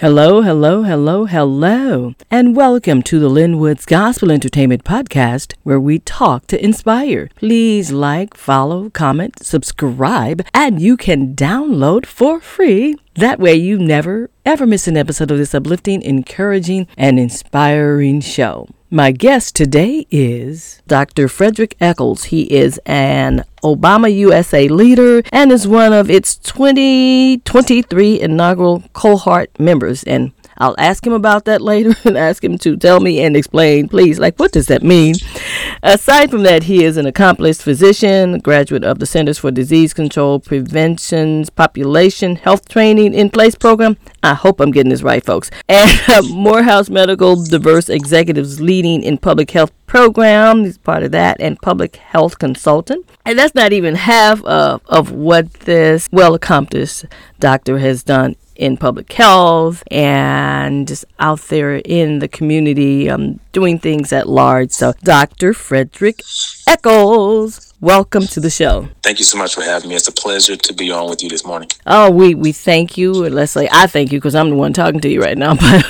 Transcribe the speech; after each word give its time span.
Hello, 0.00 0.40
hello, 0.40 0.82
hello, 0.82 1.26
hello, 1.26 2.14
and 2.30 2.56
welcome 2.56 3.02
to 3.02 3.18
the 3.18 3.28
Lin 3.28 3.58
Woods 3.58 3.84
Gospel 3.84 4.30
Entertainment 4.30 4.82
Podcast, 4.82 5.52
where 5.62 5.78
we 5.78 5.98
talk 5.98 6.46
to 6.46 6.64
inspire. 6.64 7.28
Please 7.34 7.92
like, 7.92 8.34
follow, 8.34 8.88
comment, 8.88 9.44
subscribe, 9.44 10.42
and 10.54 10.80
you 10.80 10.96
can 10.96 11.34
download 11.34 12.06
for 12.06 12.40
free. 12.40 12.96
That 13.16 13.40
way, 13.40 13.56
you 13.56 13.78
never 13.78 14.30
ever 14.46 14.66
miss 14.66 14.88
an 14.88 14.96
episode 14.96 15.30
of 15.30 15.36
this 15.36 15.54
uplifting, 15.54 16.00
encouraging, 16.00 16.86
and 16.96 17.20
inspiring 17.20 18.22
show. 18.22 18.68
My 18.92 19.12
guest 19.12 19.54
today 19.54 20.04
is 20.10 20.82
Dr. 20.88 21.28
Fredrick 21.28 21.74
Echols. 21.80 22.24
He 22.24 22.52
is 22.52 22.80
an 22.86 23.44
Obama 23.62 24.12
USA 24.12 24.66
leader 24.66 25.22
and 25.30 25.52
is 25.52 25.68
one 25.68 25.92
of 25.92 26.10
its 26.10 26.34
2023 26.34 28.20
inaugural 28.20 28.82
cohort 28.92 29.56
members. 29.60 30.02
And 30.02 30.32
I'll 30.60 30.74
ask 30.76 31.04
him 31.06 31.14
about 31.14 31.46
that 31.46 31.62
later 31.62 31.94
and 32.04 32.18
ask 32.18 32.44
him 32.44 32.58
to 32.58 32.76
tell 32.76 33.00
me 33.00 33.20
and 33.22 33.34
explain, 33.36 33.88
please, 33.88 34.18
like, 34.18 34.36
what 34.36 34.52
does 34.52 34.66
that 34.66 34.82
mean? 34.82 35.14
Aside 35.82 36.30
from 36.30 36.42
that, 36.42 36.64
he 36.64 36.84
is 36.84 36.98
an 36.98 37.06
accomplished 37.06 37.62
physician, 37.62 38.38
graduate 38.40 38.84
of 38.84 38.98
the 38.98 39.06
Centers 39.06 39.38
for 39.38 39.50
Disease 39.50 39.94
Control, 39.94 40.38
Prevention's 40.38 41.48
Population 41.48 42.36
Health 42.36 42.68
Training 42.68 43.14
in 43.14 43.30
Place 43.30 43.54
program. 43.54 43.96
I 44.22 44.34
hope 44.34 44.60
I'm 44.60 44.70
getting 44.70 44.90
this 44.90 45.02
right, 45.02 45.24
folks. 45.24 45.50
And 45.70 46.00
uh, 46.08 46.22
Morehouse 46.22 46.90
Medical 46.90 47.42
Diverse 47.42 47.88
Executives 47.88 48.60
Leading 48.60 49.02
in 49.02 49.18
Public 49.18 49.52
Health 49.52 49.70
program. 49.86 50.64
He's 50.64 50.78
part 50.78 51.04
of 51.04 51.12
that 51.12 51.40
and 51.40 51.60
public 51.62 51.96
health 51.96 52.38
consultant. 52.38 53.08
And 53.24 53.38
that's 53.38 53.54
not 53.54 53.72
even 53.72 53.94
half 53.94 54.44
of, 54.44 54.82
of 54.86 55.12
what 55.12 55.52
this 55.60 56.08
well 56.12 56.34
accomplished 56.34 57.06
doctor 57.38 57.78
has 57.78 58.02
done 58.02 58.36
in 58.60 58.76
public 58.76 59.10
health 59.10 59.82
and 59.90 60.86
just 60.86 61.06
out 61.18 61.40
there 61.48 61.76
in 61.76 62.18
the 62.18 62.28
community 62.28 63.08
um, 63.08 63.40
doing 63.52 63.78
things 63.78 64.12
at 64.12 64.28
large. 64.28 64.70
So, 64.70 64.92
Dr. 65.02 65.54
Fredrick 65.54 66.20
Echols. 66.68 67.69
Welcome 67.82 68.26
to 68.26 68.40
the 68.40 68.50
show. 68.50 68.90
Thank 69.02 69.20
you 69.20 69.24
so 69.24 69.38
much 69.38 69.54
for 69.54 69.62
having 69.62 69.88
me. 69.88 69.96
It's 69.96 70.06
a 70.06 70.12
pleasure 70.12 70.54
to 70.54 70.74
be 70.74 70.90
on 70.90 71.08
with 71.08 71.22
you 71.22 71.30
this 71.30 71.46
morning. 71.46 71.70
Oh, 71.86 72.10
we, 72.10 72.34
we 72.34 72.52
thank 72.52 72.98
you. 72.98 73.10
Let's 73.10 73.52
say 73.52 73.70
I 73.72 73.86
thank 73.86 74.12
you 74.12 74.18
because 74.18 74.34
I'm 74.34 74.50
the 74.50 74.56
one 74.56 74.74
talking 74.74 75.00
to 75.00 75.08
you 75.08 75.22
right 75.22 75.38
now. 75.38 75.54
But, 75.54 75.86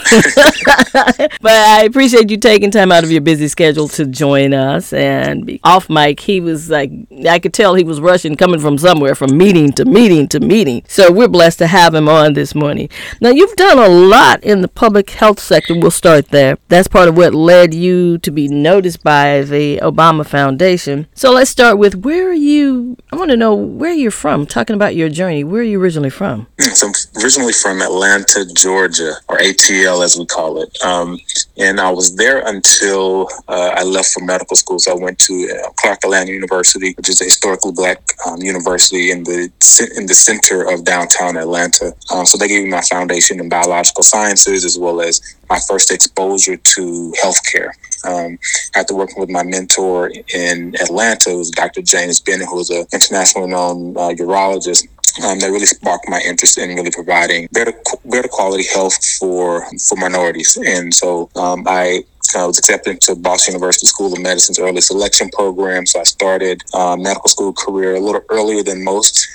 but 1.41 1.51
I 1.51 1.83
appreciate 1.85 2.31
you 2.31 2.37
taking 2.37 2.71
time 2.71 2.93
out 2.93 3.03
of 3.03 3.11
your 3.11 3.23
busy 3.23 3.49
schedule 3.49 3.89
to 3.89 4.07
join 4.07 4.55
us. 4.55 4.93
And 4.93 5.59
off 5.65 5.91
mic, 5.91 6.21
he 6.21 6.41
was 6.41 6.71
like, 6.71 6.93
I 7.29 7.41
could 7.41 7.53
tell 7.53 7.75
he 7.75 7.83
was 7.83 8.01
rushing, 8.01 8.37
coming 8.37 8.61
from 8.61 8.79
somewhere, 8.79 9.17
from 9.17 9.37
meeting 9.37 9.73
to 9.73 9.85
meeting 9.85 10.29
to 10.29 10.39
meeting. 10.39 10.85
So 10.87 11.11
we're 11.11 11.27
blessed 11.27 11.59
to 11.59 11.67
have 11.67 11.93
him 11.93 12.09
on 12.09 12.35
this 12.35 12.55
morning. 12.55 12.89
Now, 13.21 13.31
you've 13.31 13.57
done 13.57 13.81
a 13.81 13.89
lot 13.89 14.45
in 14.45 14.61
the 14.61 14.69
public 14.69 15.11
health 15.11 15.41
sector. 15.41 15.75
We'll 15.77 15.91
start 15.91 16.29
there. 16.29 16.57
That's 16.69 16.87
part 16.87 17.09
of 17.09 17.17
what 17.17 17.35
led 17.35 17.75
you 17.75 18.19
to 18.19 18.31
be 18.31 18.47
noticed 18.47 19.03
by 19.03 19.43
the 19.43 19.79
Obama 19.79 20.25
Foundation. 20.25 21.09
So 21.15 21.33
let's 21.33 21.51
start 21.51 21.80
with 21.81 21.95
where 22.05 22.29
are 22.29 22.35
you? 22.35 22.95
I 23.11 23.17
want 23.17 23.31
to 23.31 23.39
know 23.39 23.55
where 23.55 23.95
you're 23.95 24.11
from. 24.11 24.45
Talking 24.45 24.77
about 24.77 24.95
your 24.95 25.09
journey, 25.09 25.45
where 25.45 25.63
are 25.63 25.65
you 25.65 25.81
originally 25.81 26.11
from? 26.11 26.47
So 26.71 26.87
I'm 26.87 27.23
originally 27.23 27.53
from 27.55 27.83
Atlanta, 27.83 28.45
Georgia, 28.55 29.15
or 29.29 29.39
ATL 29.39 30.05
as 30.05 30.17
we 30.17 30.25
call 30.27 30.63
it. 30.63 30.71
Um, 30.85 31.19
and 31.57 31.81
I 31.81 31.91
was 31.91 32.15
there 32.17 32.47
until 32.47 33.29
uh, 33.49 33.73
I 33.77 33.83
left 33.83 34.11
for 34.13 34.23
medical 34.25 34.57
school. 34.57 34.79
So 34.79 34.93
I 34.93 34.95
went 34.95 35.19
to 35.21 35.35
uh, 35.53 35.71
Clark 35.77 36.05
Atlanta 36.05 36.31
University, 36.31 36.93
which 36.97 37.09
is 37.09 37.21
a 37.23 37.25
historically 37.25 37.73
black 37.73 37.99
um, 38.27 38.41
university 38.41 39.11
in 39.11 39.25
the 39.25 39.51
in 39.97 40.07
the 40.07 40.15
center 40.15 40.71
of 40.71 40.85
downtown 40.85 41.37
Atlanta. 41.37 41.93
Um, 42.13 42.27
so 42.27 42.37
they 42.39 42.49
gave 42.49 42.65
me 42.65 42.71
my 42.71 42.83
foundation 42.83 43.41
in 43.41 43.49
biological 43.49 44.05
sciences 44.05 44.65
as 44.65 44.79
well 44.79 45.01
as 45.01 45.21
my 45.49 45.59
first 45.67 45.91
exposure 45.91 46.57
to 46.57 47.15
healthcare. 47.23 47.73
Um, 48.05 48.39
after 48.75 48.95
working 48.95 49.21
with 49.21 49.31
my 49.31 49.43
mentor 49.43 50.11
in 50.35 50.75
Atlanta, 50.81 51.37
was 51.37 51.51
Dr. 51.51 51.83
James 51.83 52.21
Bennett, 52.21 52.49
who 52.49 52.57
was 52.57 52.71
an 52.71 52.87
internationally 52.93 53.49
known 53.49 53.97
uh, 53.97 54.11
urologist. 54.11 54.87
Um, 55.25 55.41
that 55.41 55.51
really 55.51 55.67
sparked 55.67 56.09
my 56.09 56.21
interest 56.21 56.57
in 56.57 56.75
really 56.77 56.93
providing 56.93 57.49
better 57.51 57.73
better 58.05 58.29
quality 58.29 58.65
health 58.73 59.05
for 59.19 59.67
for 59.89 59.97
minorities, 59.97 60.57
and 60.65 60.95
so 60.95 61.29
um, 61.35 61.65
I 61.67 62.05
I 62.35 62.47
was 62.47 62.59
accepted 62.59 62.91
into 62.93 63.15
Boston 63.17 63.55
University 63.55 63.87
School 63.87 64.13
of 64.13 64.21
Medicine's 64.21 64.59
early 64.59 64.81
selection 64.81 65.29
program. 65.31 65.87
So 65.87 66.01
I 66.01 66.05
started 66.05 66.63
uh, 66.75 66.97
medical 66.97 67.29
school 67.29 67.53
career 67.53 67.95
a 67.95 68.01
little 68.01 68.23
earlier 68.29 68.63
than 68.63 68.85
most. 68.85 69.27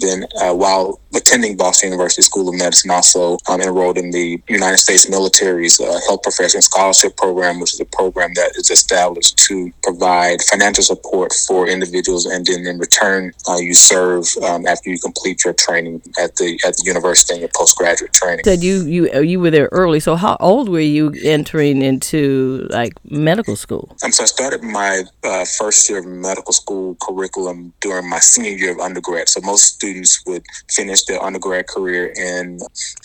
Then, 0.00 0.24
uh, 0.40 0.54
while 0.54 1.00
attending 1.14 1.56
Boston 1.56 1.90
University 1.90 2.22
School 2.22 2.48
of 2.48 2.54
Medicine, 2.54 2.90
also 2.90 3.38
um, 3.48 3.60
enrolled 3.60 3.98
in 3.98 4.10
the 4.10 4.40
United 4.48 4.78
States 4.78 5.10
military's 5.10 5.80
uh, 5.80 5.98
Health 6.06 6.22
Profession 6.22 6.62
Scholarship 6.62 7.16
Program, 7.16 7.58
which 7.58 7.74
is 7.74 7.80
a 7.80 7.84
program 7.84 8.30
that 8.34 8.52
is 8.56 8.70
established 8.70 9.36
to 9.48 9.72
provide 9.82 10.40
financial 10.42 10.84
support 10.84 11.32
for 11.46 11.68
individuals, 11.68 12.26
and 12.26 12.46
then 12.46 12.66
in 12.66 12.78
return, 12.78 13.32
uh, 13.48 13.56
you 13.56 13.74
serve 13.74 14.24
um, 14.44 14.66
after 14.66 14.90
you 14.90 14.98
complete 15.00 15.44
your 15.44 15.54
training 15.54 16.00
at 16.20 16.36
the 16.36 16.58
at 16.64 16.76
the 16.76 16.84
university 16.86 17.34
and 17.34 17.40
your 17.40 17.50
postgraduate 17.54 18.12
training. 18.12 18.44
Said 18.44 18.62
you 18.62 18.84
you 18.84 19.22
you 19.22 19.40
were 19.40 19.50
there 19.50 19.68
early. 19.72 20.00
So 20.00 20.14
how 20.14 20.36
old 20.38 20.68
were 20.68 20.78
you 20.80 21.12
entering 21.24 21.82
into 21.82 22.27
like 22.70 22.92
medical 23.04 23.56
school? 23.56 23.96
Um, 24.04 24.12
so 24.12 24.22
I 24.22 24.26
started 24.26 24.62
my 24.62 25.04
uh, 25.24 25.44
first 25.58 25.88
year 25.88 25.98
of 25.98 26.06
medical 26.06 26.52
school 26.52 26.96
curriculum 27.02 27.72
during 27.80 28.08
my 28.08 28.18
senior 28.18 28.52
year 28.52 28.72
of 28.72 28.80
undergrad. 28.80 29.28
So 29.28 29.40
most 29.42 29.64
students 29.74 30.22
would 30.26 30.44
finish 30.70 31.04
their 31.04 31.22
undergrad 31.22 31.66
career 31.68 32.12
and 32.18 32.60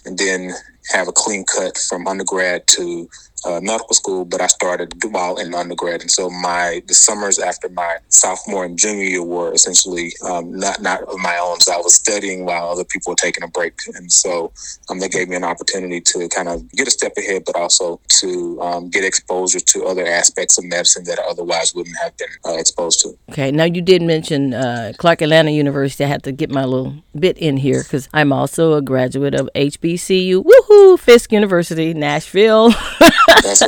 and 0.05 0.17
then 0.17 0.51
have 0.91 1.07
a 1.07 1.11
clean 1.11 1.45
cut 1.45 1.77
from 1.77 2.07
undergrad 2.07 2.67
to 2.67 3.09
uh, 3.45 3.59
medical 3.61 3.93
school, 3.93 4.25
but 4.25 4.41
I 4.41 4.47
started 4.47 4.93
while 5.11 5.37
in 5.37 5.53
undergrad, 5.53 6.01
and 6.01 6.11
so 6.11 6.29
my 6.29 6.81
the 6.87 6.93
summers 6.93 7.39
after 7.39 7.69
my 7.69 7.97
sophomore 8.09 8.65
and 8.65 8.77
junior 8.77 9.03
year 9.03 9.23
were 9.23 9.53
essentially 9.53 10.13
um, 10.23 10.57
not 10.57 10.81
not 10.81 11.01
of 11.03 11.17
my 11.19 11.37
own. 11.37 11.59
So 11.59 11.73
I 11.73 11.77
was 11.77 11.95
studying 11.95 12.45
while 12.45 12.69
other 12.69 12.83
people 12.83 13.11
were 13.11 13.15
taking 13.15 13.43
a 13.43 13.47
break, 13.47 13.73
and 13.95 14.11
so 14.11 14.51
um, 14.89 14.99
they 14.99 15.09
gave 15.09 15.29
me 15.29 15.35
an 15.35 15.43
opportunity 15.43 16.01
to 16.01 16.27
kind 16.29 16.47
of 16.47 16.69
get 16.71 16.87
a 16.87 16.91
step 16.91 17.13
ahead, 17.17 17.43
but 17.45 17.55
also 17.55 17.99
to 18.19 18.61
um, 18.61 18.89
get 18.89 19.03
exposure 19.03 19.59
to 19.59 19.85
other 19.85 20.05
aspects 20.05 20.57
of 20.57 20.65
medicine 20.65 21.03
that 21.05 21.19
I 21.19 21.23
otherwise 21.23 21.73
wouldn't 21.75 21.97
have 22.01 22.17
been 22.17 22.29
uh, 22.45 22.57
exposed 22.57 23.01
to. 23.01 23.17
Okay, 23.31 23.51
now 23.51 23.65
you 23.65 23.81
did 23.81 24.01
mention 24.01 24.53
uh, 24.53 24.93
Clark 24.97 25.21
Atlanta 25.21 25.51
University. 25.51 26.03
I 26.03 26.07
had 26.07 26.23
to 26.23 26.31
get 26.31 26.49
my 26.49 26.65
little 26.65 26.95
bit 27.17 27.37
in 27.37 27.57
here 27.57 27.83
because 27.83 28.07
I'm 28.13 28.31
also 28.31 28.73
a 28.73 28.81
graduate 28.81 29.35
of 29.35 29.49
HBCU. 29.55 30.43
Woohoo! 30.43 30.99
Fisk 30.99 31.31
University, 31.31 31.93
Nashville. 31.93 32.73
That's 33.41 33.61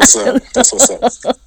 what's 0.72 0.90
up. 0.90 1.26
Up. 1.26 1.38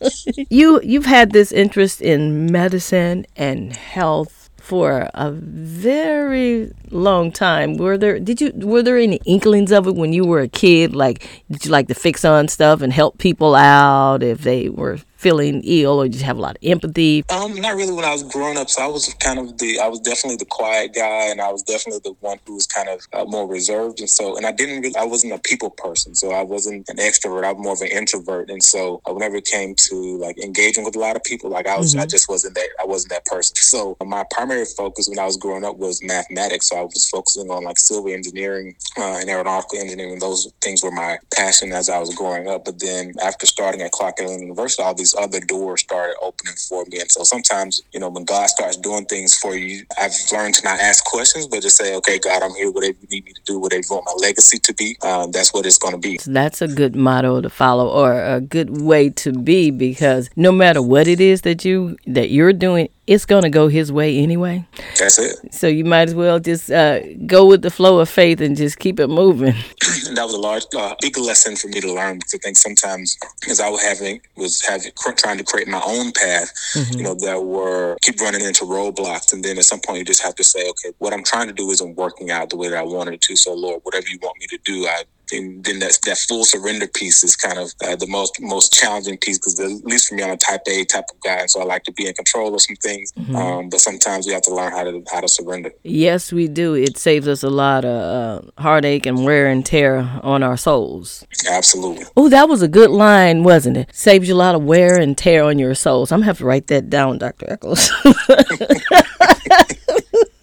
you 0.51 0.81
you've 0.83 1.07
had 1.07 1.33
this 1.33 1.53
interest 1.53 2.01
in 2.01 2.51
medicine 2.51 3.27
and 3.37 3.75
health 3.75 4.51
for 4.57 5.09
a 5.15 5.31
very 5.31 6.71
long 6.91 7.33
time. 7.33 7.77
Were 7.77 7.97
there 7.97 8.19
did 8.19 8.41
you 8.41 8.53
were 8.55 8.83
there 8.83 8.99
any 8.99 9.21
inklings 9.25 9.73
of 9.73 9.87
it 9.87 9.95
when 9.95 10.13
you 10.13 10.27
were 10.27 10.41
a 10.41 10.49
kid? 10.49 10.95
Like 10.95 11.45
did 11.51 11.65
you 11.65 11.71
like 11.71 11.89
to 11.89 11.95
fix 11.95 12.25
on 12.25 12.49
stuff 12.49 12.83
and 12.83 12.93
help 12.93 13.19
people 13.19 13.55
out 13.55 14.23
if 14.23 14.43
they 14.43 14.69
were 14.69 14.99
feeling 15.19 15.61
ill 15.65 16.01
or 16.01 16.09
just 16.09 16.25
have 16.25 16.39
a 16.39 16.41
lot 16.41 16.57
of 16.57 16.63
empathy? 16.63 17.25
Um, 17.29 17.61
not 17.61 17.75
really 17.75 17.93
when 17.93 18.05
I 18.05 18.13
was 18.13 18.23
growing 18.23 18.57
up. 18.57 18.71
So 18.71 18.83
I 18.83 18.87
was 18.87 19.13
kind 19.15 19.39
of 19.39 19.59
the, 19.59 19.81
I 19.81 19.89
was 19.89 20.01
definitely 20.01 20.37
the 20.37 20.47
quiet 20.47 20.95
guy 20.95 21.27
and 21.27 21.41
I 21.41 21.51
was 21.51 21.63
definitely 21.63 22.01
the 22.05 22.17
one 22.21 22.39
who 22.47 22.55
was 22.55 22.67
kind 22.67 22.89
of 22.89 23.01
uh, 23.13 23.25
more 23.25 23.47
reserved. 23.47 23.99
And 23.99 24.09
so, 24.09 24.37
and 24.37 24.47
I 24.47 24.53
didn't 24.53 24.81
really, 24.81 24.97
I 24.97 25.05
wasn't 25.05 25.33
a 25.33 25.39
people 25.39 25.71
person. 25.71 26.15
So 26.15 26.31
I 26.31 26.43
wasn't 26.43 26.89
an 26.89 26.97
extrovert. 26.97 27.45
I 27.45 27.53
was 27.53 27.63
more 27.63 27.73
of 27.73 27.81
an 27.81 27.89
introvert. 27.89 28.49
And 28.49 28.63
so 28.63 29.03
uh, 29.09 29.13
whenever 29.13 29.37
it 29.37 29.45
came 29.45 29.75
to 29.75 30.19
like 30.19 30.39
engaging 30.39 30.85
with 30.85 30.95
a 30.95 31.01
lot 31.01 31.17
of 31.17 31.25
people, 31.25 31.51
like 31.51 31.67
I 31.67 31.77
was, 31.77 31.95
mm-hmm. 31.95 32.03
I 32.03 32.07
just 32.07 32.29
wasn't 32.29 32.55
that, 32.55 32.69
I 32.81 32.87
wasn't 32.87 33.11
that 33.11 33.27
person. 33.27 33.57
So 33.57 33.97
my 34.05 34.25
primary 34.31 34.67
focus 34.67 35.09
when 35.09 35.19
I 35.19 35.27
was 35.27 35.37
growing 35.37 35.65
up 35.65 35.77
was 35.79 36.01
mathematics. 36.03 36.69
So 36.69 36.77
I 36.77 36.83
was 36.83 37.09
focusing 37.09 37.51
on 37.51 37.65
like 37.65 37.79
civil 37.79 38.09
engineering 38.09 38.77
uh, 38.97 39.19
and 39.19 39.29
aeronautical 39.29 39.81
engineering. 39.81 40.21
Those 40.21 40.53
things 40.61 40.85
were 40.85 40.93
my 40.93 41.19
passion 41.35 41.73
as 41.73 41.89
I 41.89 41.99
was 41.99 42.15
growing 42.15 42.49
up. 42.49 42.65
But 42.65 42.79
then 42.79 43.15
after 43.21 43.47
starting 43.47 43.83
at 43.83 43.91
Clark 43.91 44.21
Atlanta 44.21 44.43
University, 44.43 44.83
all 44.83 44.95
these 44.95 45.08
these 45.09 45.23
other 45.23 45.41
doors 45.41 45.81
started 45.81 46.17
opening 46.21 46.55
for 46.55 46.85
me. 46.87 47.01
And 47.01 47.11
so 47.11 47.23
sometimes, 47.23 47.83
you 47.93 48.01
know, 48.01 48.09
when 48.09 48.25
God 48.25 48.49
starts 48.49 48.77
doing 48.77 49.05
things 49.07 49.35
for 49.35 49.57
you, 49.57 49.85
I've 49.99 50.13
learned 50.33 50.55
to 50.55 50.65
not 50.65 50.81
ask 50.81 51.05
questions, 51.05 51.47
but 51.47 51.63
just 51.63 51.77
say, 51.77 51.95
okay, 51.97 52.19
God, 52.19 52.43
I'm 52.43 52.55
here. 52.55 52.71
Whatever 52.71 52.97
you 53.01 53.09
need 53.11 53.25
me 53.25 53.33
to 53.33 53.41
do, 53.47 53.59
whatever 53.59 53.83
you 53.89 53.95
want 53.95 54.07
my 54.07 54.27
legacy 54.27 54.59
to 54.59 54.75
be, 54.75 54.97
um, 55.03 55.31
that's 55.31 55.53
what 55.53 55.67
it's 55.67 55.79
going 55.79 55.95
to 55.95 55.99
be. 55.99 56.19
That's 56.27 56.63
a 56.63 56.69
good 56.69 56.97
motto 56.97 57.41
to 57.41 57.51
follow 57.51 57.89
or 57.89 58.23
a 58.23 58.41
good 58.41 58.83
way 58.83 59.11
to 59.11 59.33
be 59.33 59.71
because 59.71 60.31
no 60.37 60.53
matter 60.53 60.83
what 60.83 61.09
it 61.09 61.21
is 61.21 61.43
that 61.43 61.65
you 61.65 61.97
that 62.07 62.31
you're 62.31 62.53
doing 62.53 62.89
it's 63.09 63.25
going 63.25 63.43
to 63.43 63.49
go 63.49 63.69
his 63.69 63.91
way 63.91 64.19
anyway. 64.19 64.67
That's 64.99 65.19
it. 65.19 65.55
So 65.55 65.67
you 65.67 65.85
might 65.85 66.09
as 66.09 66.15
well 66.15 66.39
just 66.39 66.71
uh, 66.71 67.01
go 67.27 67.47
with 67.47 67.63
the 67.63 67.71
flow 67.71 68.01
of 68.01 68.09
faith 68.11 68.43
and 68.43 68.55
just 68.55 68.79
keep 68.79 69.01
it 69.01 69.09
moving. 69.09 69.55
that 70.15 70.25
was 70.25 70.35
a 70.35 70.39
large, 70.39 70.65
uh, 70.77 70.95
big 71.01 71.17
lesson 71.17 71.57
for 71.57 71.69
me 71.69 71.81
to 71.81 71.93
learn 71.93 72.19
because 72.19 72.35
I 72.35 72.39
think 72.39 72.59
sometimes, 72.59 73.17
as 73.49 73.61
I 73.61 73.71
was 73.71 73.83
having, 73.83 74.21
was 74.37 74.61
having 74.61 74.93
trying 75.17 75.39
to 75.39 75.45
create 75.45 75.69
my 75.69 75.81
own 75.87 76.13
path, 76.13 76.53
mm-hmm. 76.75 76.99
you 76.99 77.03
know, 77.03 77.15
that 77.15 77.43
were 77.43 77.97
keep 78.03 78.21
running 78.21 78.43
into 78.43 78.67
roadblocks, 78.67 79.33
and 79.33 79.43
then 79.43 79.57
at 79.57 79.65
some 79.65 79.81
point 79.81 79.99
you 80.01 80.05
just 80.05 80.23
have 80.23 80.35
to 80.35 80.45
say, 80.45 80.69
okay, 80.69 80.95
what 80.99 81.15
I'm 81.15 81.25
trying 81.25 81.49
to 81.49 81.55
do 81.55 81.71
isn't 81.71 81.97
working 81.97 82.31
out 82.31 82.51
the 82.51 82.57
way 82.57 82.69
that 82.69 82.79
I 82.79 82.83
wanted 82.83 83.15
it 83.15 83.23
to. 83.23 83.37
So 83.37 83.55
Lord, 83.55 83.81
whatever 83.85 84.07
you 84.07 84.19
want 84.21 84.39
me 84.39 84.47
to 84.49 84.59
do, 84.65 84.87
I 84.87 85.05
and 85.33 85.65
then 85.65 85.79
that 85.81 85.99
that 86.07 86.19
full 86.19 86.45
surrender 86.45 86.87
piece 86.87 87.25
is 87.25 87.37
kind 87.37 87.59
of 87.59 87.73
uh, 87.85 87.97
the 87.97 88.07
most 88.07 88.41
most 88.41 88.73
challenging 88.73 89.19
piece 89.19 89.39
because 89.39 89.59
at 89.61 89.85
least 89.85 90.09
for 90.09 90.15
me, 90.15 90.23
I'm 90.23 90.31
a 90.31 90.37
type 90.37 90.63
A 90.67 90.85
type 90.85 91.05
of 91.13 91.21
guy, 91.21 91.41
and 91.41 91.51
so 91.51 91.61
I 91.61 91.65
like 91.65 91.85
to 91.85 91.93
be 91.93 92.07
in 92.07 92.15
control 92.15 92.55
of 92.55 92.61
some 92.61 92.77
things. 92.77 93.13
Mm-hmm. 93.13 93.37
Um, 93.37 93.69
but 93.69 93.81
sometimes 93.81 94.27
we 94.27 94.33
have 94.33 94.43
to 94.43 94.55
learn 94.55 94.73
how 94.73 94.85
to 94.85 95.03
how 95.11 95.21
to 95.21 95.29
surrender. 95.29 95.73
Yes, 95.83 96.33
we 96.33 96.49
do. 96.49 96.75
It 96.75 96.99
saves 96.99 97.29
us 97.29 97.43
a 97.43 97.51
lot 97.51 97.85
of 97.85 98.47
uh, 98.47 98.63
heartache 98.63 99.07
and 99.07 99.25
wear 99.25 99.47
and 99.47 99.65
tear 99.65 99.99
on 100.23 100.43
our 100.43 100.57
souls. 100.57 101.27
Absolutely. 101.49 102.05
Oh, 102.17 102.29
that 102.29 102.49
was 102.49 102.63
a 102.63 102.69
good 102.69 102.91
line, 102.91 103.45
wasn't 103.45 103.77
it? 103.77 103.95
Saves 103.95 104.29
you 104.29 104.35
a 104.35 104.37
lot 104.37 104.55
of 104.55 104.65
wear 104.65 104.99
and 104.99 105.17
tear 105.17 105.45
on 105.45 105.59
your 105.59 105.75
souls. 105.75 106.13
I'm 106.13 106.21
gonna 106.21 106.27
have 106.27 106.39
to 106.39 106.45
write 106.45 106.67
that 106.69 106.91
down, 106.91 107.19
Dr. 107.19 107.51
Echols. 107.51 107.91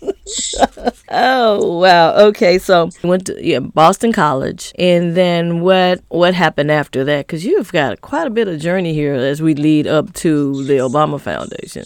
oh 1.10 1.80
wow. 1.80 2.16
Okay, 2.28 2.58
so 2.58 2.90
went 3.04 3.28
to 3.28 3.46
yeah, 3.46 3.60
Boston 3.60 4.12
College, 4.12 4.74
and 4.78 5.16
then 5.16 5.62
what? 5.62 6.02
What 6.10 6.34
happened 6.34 6.72
after 6.72 7.04
that? 7.04 7.28
Because 7.28 7.46
you've 7.46 7.72
got 7.72 8.02
quite 8.02 8.28
a 8.28 8.32
bit 8.32 8.48
of 8.48 8.60
journey 8.60 8.94
here 8.94 9.14
as 9.14 9.42
we 9.42 9.54
lead 9.54 9.88
up 9.88 10.14
to 10.14 10.64
the 10.64 10.78
Obama 10.78 11.20
Foundation. 11.20 11.86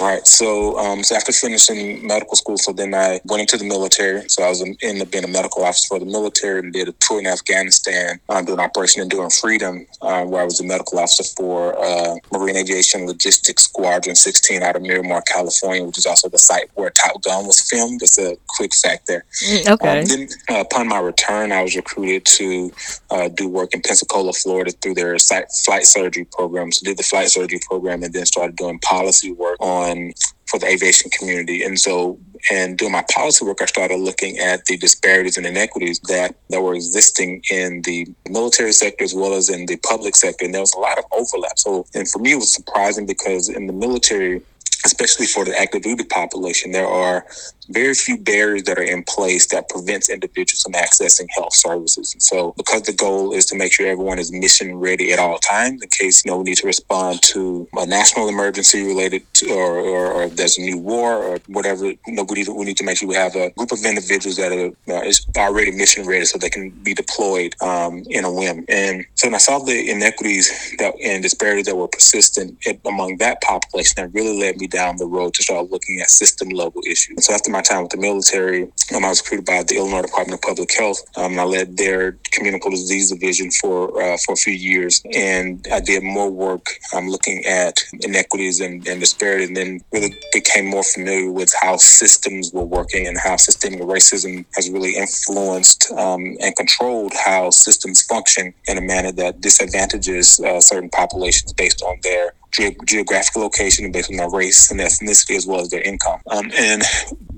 All 0.00 0.06
right. 0.06 0.26
So, 0.26 0.78
um, 0.78 1.02
so 1.02 1.16
after 1.16 1.32
finishing 1.32 2.06
medical 2.06 2.36
school, 2.36 2.56
so 2.56 2.72
then 2.72 2.94
I 2.94 3.20
went 3.24 3.40
into 3.40 3.56
the 3.56 3.64
military. 3.64 4.28
So 4.28 4.42
I 4.42 4.48
was 4.48 4.60
in, 4.60 4.76
being 5.10 5.24
a 5.24 5.28
medical 5.28 5.64
officer 5.64 5.88
for 5.88 5.98
the 5.98 6.06
military 6.06 6.60
and 6.60 6.72
did 6.72 6.88
a 6.88 6.92
tour 7.00 7.20
in 7.20 7.26
Afghanistan, 7.26 8.20
um, 8.28 8.44
doing 8.44 8.60
Operation 8.60 9.02
Enduring 9.02 9.30
Freedom, 9.30 9.86
uh, 10.02 10.24
where 10.24 10.42
I 10.42 10.44
was 10.44 10.60
a 10.60 10.64
medical 10.64 10.98
officer 10.98 11.24
for 11.36 11.78
uh, 11.78 12.16
Marine 12.32 12.56
Aviation 12.56 13.06
Logistics 13.06 13.64
Squadron 13.64 14.14
16 14.14 14.62
out 14.62 14.76
of 14.76 14.82
Miramar, 14.82 15.22
California, 15.22 15.84
which 15.84 15.98
is 15.98 16.06
also 16.06 16.28
the 16.28 16.38
site 16.38 16.70
where 16.74 16.90
Top 16.90 17.22
Gun 17.22 17.46
was 17.46 17.67
filmed. 17.68 18.00
Just 18.00 18.18
a 18.18 18.38
quick 18.46 18.74
fact 18.74 19.06
there. 19.06 19.24
Mm, 19.44 19.68
okay. 19.70 20.00
Um, 20.00 20.06
then, 20.06 20.28
uh, 20.50 20.60
upon 20.60 20.88
my 20.88 20.98
return, 20.98 21.52
I 21.52 21.62
was 21.62 21.76
recruited 21.76 22.24
to 22.26 22.72
uh, 23.10 23.28
do 23.28 23.48
work 23.48 23.74
in 23.74 23.82
Pensacola, 23.82 24.32
Florida, 24.32 24.72
through 24.72 24.94
their 24.94 25.16
flight 25.18 25.84
surgery 25.84 26.26
program. 26.32 26.72
So 26.72 26.84
did 26.84 26.98
the 26.98 27.02
flight 27.02 27.28
surgery 27.28 27.60
program, 27.66 28.02
and 28.02 28.12
then 28.12 28.26
started 28.26 28.56
doing 28.56 28.78
policy 28.80 29.32
work 29.32 29.56
on 29.60 30.12
for 30.48 30.58
the 30.58 30.66
aviation 30.66 31.10
community. 31.10 31.62
And 31.62 31.78
so, 31.78 32.18
and 32.50 32.78
doing 32.78 32.92
my 32.92 33.04
policy 33.12 33.44
work, 33.44 33.60
I 33.60 33.66
started 33.66 33.96
looking 33.96 34.38
at 34.38 34.64
the 34.64 34.76
disparities 34.76 35.36
and 35.36 35.46
inequities 35.46 36.00
that, 36.08 36.34
that 36.50 36.62
were 36.62 36.74
existing 36.74 37.42
in 37.50 37.82
the 37.82 38.06
military 38.28 38.72
sector 38.72 39.04
as 39.04 39.14
well 39.14 39.34
as 39.34 39.50
in 39.50 39.66
the 39.66 39.76
public 39.76 40.16
sector. 40.16 40.44
And 40.44 40.54
there 40.54 40.62
was 40.62 40.74
a 40.74 40.78
lot 40.78 40.98
of 40.98 41.04
overlap. 41.12 41.58
So, 41.58 41.86
and 41.94 42.08
for 42.08 42.18
me, 42.18 42.32
it 42.32 42.36
was 42.36 42.54
surprising 42.54 43.06
because 43.06 43.48
in 43.48 43.66
the 43.66 43.72
military, 43.72 44.40
especially 44.84 45.26
for 45.26 45.44
the 45.44 45.58
active 45.58 45.82
duty 45.82 46.04
population, 46.04 46.72
there 46.72 46.88
are 46.88 47.26
very 47.68 47.94
few 47.94 48.18
barriers 48.18 48.64
that 48.64 48.78
are 48.78 48.82
in 48.82 49.02
place 49.04 49.46
that 49.48 49.68
prevents 49.68 50.08
individuals 50.08 50.62
from 50.62 50.72
accessing 50.72 51.26
health 51.34 51.54
services. 51.54 52.14
And 52.14 52.22
so 52.22 52.52
because 52.56 52.82
the 52.82 52.92
goal 52.92 53.32
is 53.32 53.46
to 53.46 53.56
make 53.56 53.72
sure 53.72 53.86
everyone 53.86 54.18
is 54.18 54.32
mission 54.32 54.76
ready 54.76 55.12
at 55.12 55.18
all 55.18 55.38
times 55.38 55.82
in 55.82 55.88
case 55.88 56.24
you 56.24 56.30
know 56.30 56.38
we 56.38 56.44
need 56.44 56.56
to 56.58 56.66
respond 56.66 57.22
to 57.22 57.68
a 57.76 57.86
national 57.86 58.28
emergency 58.28 58.86
related 58.86 59.22
to 59.34 59.50
or, 59.52 59.78
or, 59.78 60.12
or 60.12 60.28
there's 60.28 60.58
a 60.58 60.62
new 60.62 60.78
war 60.78 61.22
or 61.22 61.38
whatever, 61.46 61.86
you 61.86 61.98
know, 62.06 62.24
we 62.28 62.36
need, 62.36 62.46
to, 62.46 62.52
we 62.52 62.64
need 62.64 62.76
to 62.76 62.84
make 62.84 62.98
sure 62.98 63.08
we 63.08 63.14
have 63.14 63.34
a 63.34 63.50
group 63.50 63.72
of 63.72 63.84
individuals 63.84 64.36
that 64.36 64.52
are 64.52 65.04
is 65.04 65.26
already 65.36 65.70
mission 65.70 66.06
ready 66.06 66.24
so 66.24 66.38
they 66.38 66.50
can 66.50 66.70
be 66.70 66.94
deployed 66.94 67.54
um, 67.62 68.02
in 68.10 68.24
a 68.24 68.32
whim. 68.32 68.64
And 68.68 69.04
so 69.14 69.28
when 69.28 69.34
I 69.34 69.38
saw 69.38 69.58
the 69.58 69.90
inequities 69.90 70.74
that 70.78 70.94
and 71.02 71.22
disparities 71.22 71.66
that 71.66 71.76
were 71.76 71.88
persistent 71.88 72.58
among 72.84 73.18
that 73.18 73.40
population, 73.42 73.94
that 73.96 74.12
really 74.12 74.38
led 74.38 74.56
me 74.56 74.66
down 74.66 74.96
the 74.96 75.06
road 75.06 75.34
to 75.34 75.42
start 75.42 75.70
looking 75.70 76.00
at 76.00 76.08
system 76.10 76.48
level 76.48 76.82
issues. 76.86 77.16
And 77.16 77.24
so 77.24 77.34
after 77.34 77.50
my 77.50 77.57
my 77.58 77.62
time 77.62 77.82
with 77.82 77.90
the 77.90 77.96
military, 77.96 78.62
um, 78.94 79.04
I 79.04 79.08
was 79.08 79.20
recruited 79.20 79.46
by 79.46 79.64
the 79.64 79.76
Illinois 79.76 80.02
Department 80.02 80.38
of 80.38 80.42
Public 80.42 80.72
Health. 80.72 81.02
Um, 81.16 81.32
and 81.32 81.40
I 81.40 81.44
led 81.44 81.76
their 81.76 82.12
communicable 82.30 82.76
disease 82.76 83.10
division 83.10 83.50
for 83.50 84.00
uh, 84.00 84.16
for 84.24 84.34
a 84.34 84.36
few 84.36 84.52
years, 84.52 85.02
and 85.12 85.66
I 85.72 85.80
did 85.80 86.04
more 86.04 86.30
work 86.30 86.64
um, 86.94 87.08
looking 87.08 87.44
at 87.46 87.82
inequities 88.00 88.60
and, 88.60 88.86
and 88.86 89.00
disparities, 89.00 89.48
and 89.48 89.56
then 89.56 89.80
really 89.92 90.14
became 90.32 90.66
more 90.66 90.84
familiar 90.84 91.32
with 91.32 91.52
how 91.60 91.76
systems 91.76 92.52
were 92.52 92.64
working 92.64 93.08
and 93.08 93.18
how 93.18 93.36
systemic 93.36 93.80
racism 93.80 94.44
has 94.54 94.70
really 94.70 94.94
influenced 94.94 95.90
um, 95.92 96.22
and 96.40 96.54
controlled 96.54 97.12
how 97.26 97.50
systems 97.50 98.02
function 98.02 98.54
in 98.68 98.78
a 98.78 98.80
manner 98.80 99.10
that 99.10 99.40
disadvantages 99.40 100.38
uh, 100.40 100.60
certain 100.60 100.90
populations 100.90 101.52
based 101.52 101.82
on 101.82 101.96
their 102.04 102.32
ge- 102.52 102.76
geographic 102.86 103.36
location 103.36 103.90
based 103.92 104.10
on 104.10 104.16
their 104.16 104.30
race 104.30 104.70
and 104.70 104.80
ethnicity 104.80 105.36
as 105.36 105.46
well 105.46 105.60
as 105.60 105.70
their 105.70 105.82
income. 105.82 106.20
Um, 106.30 106.50
and 106.56 106.82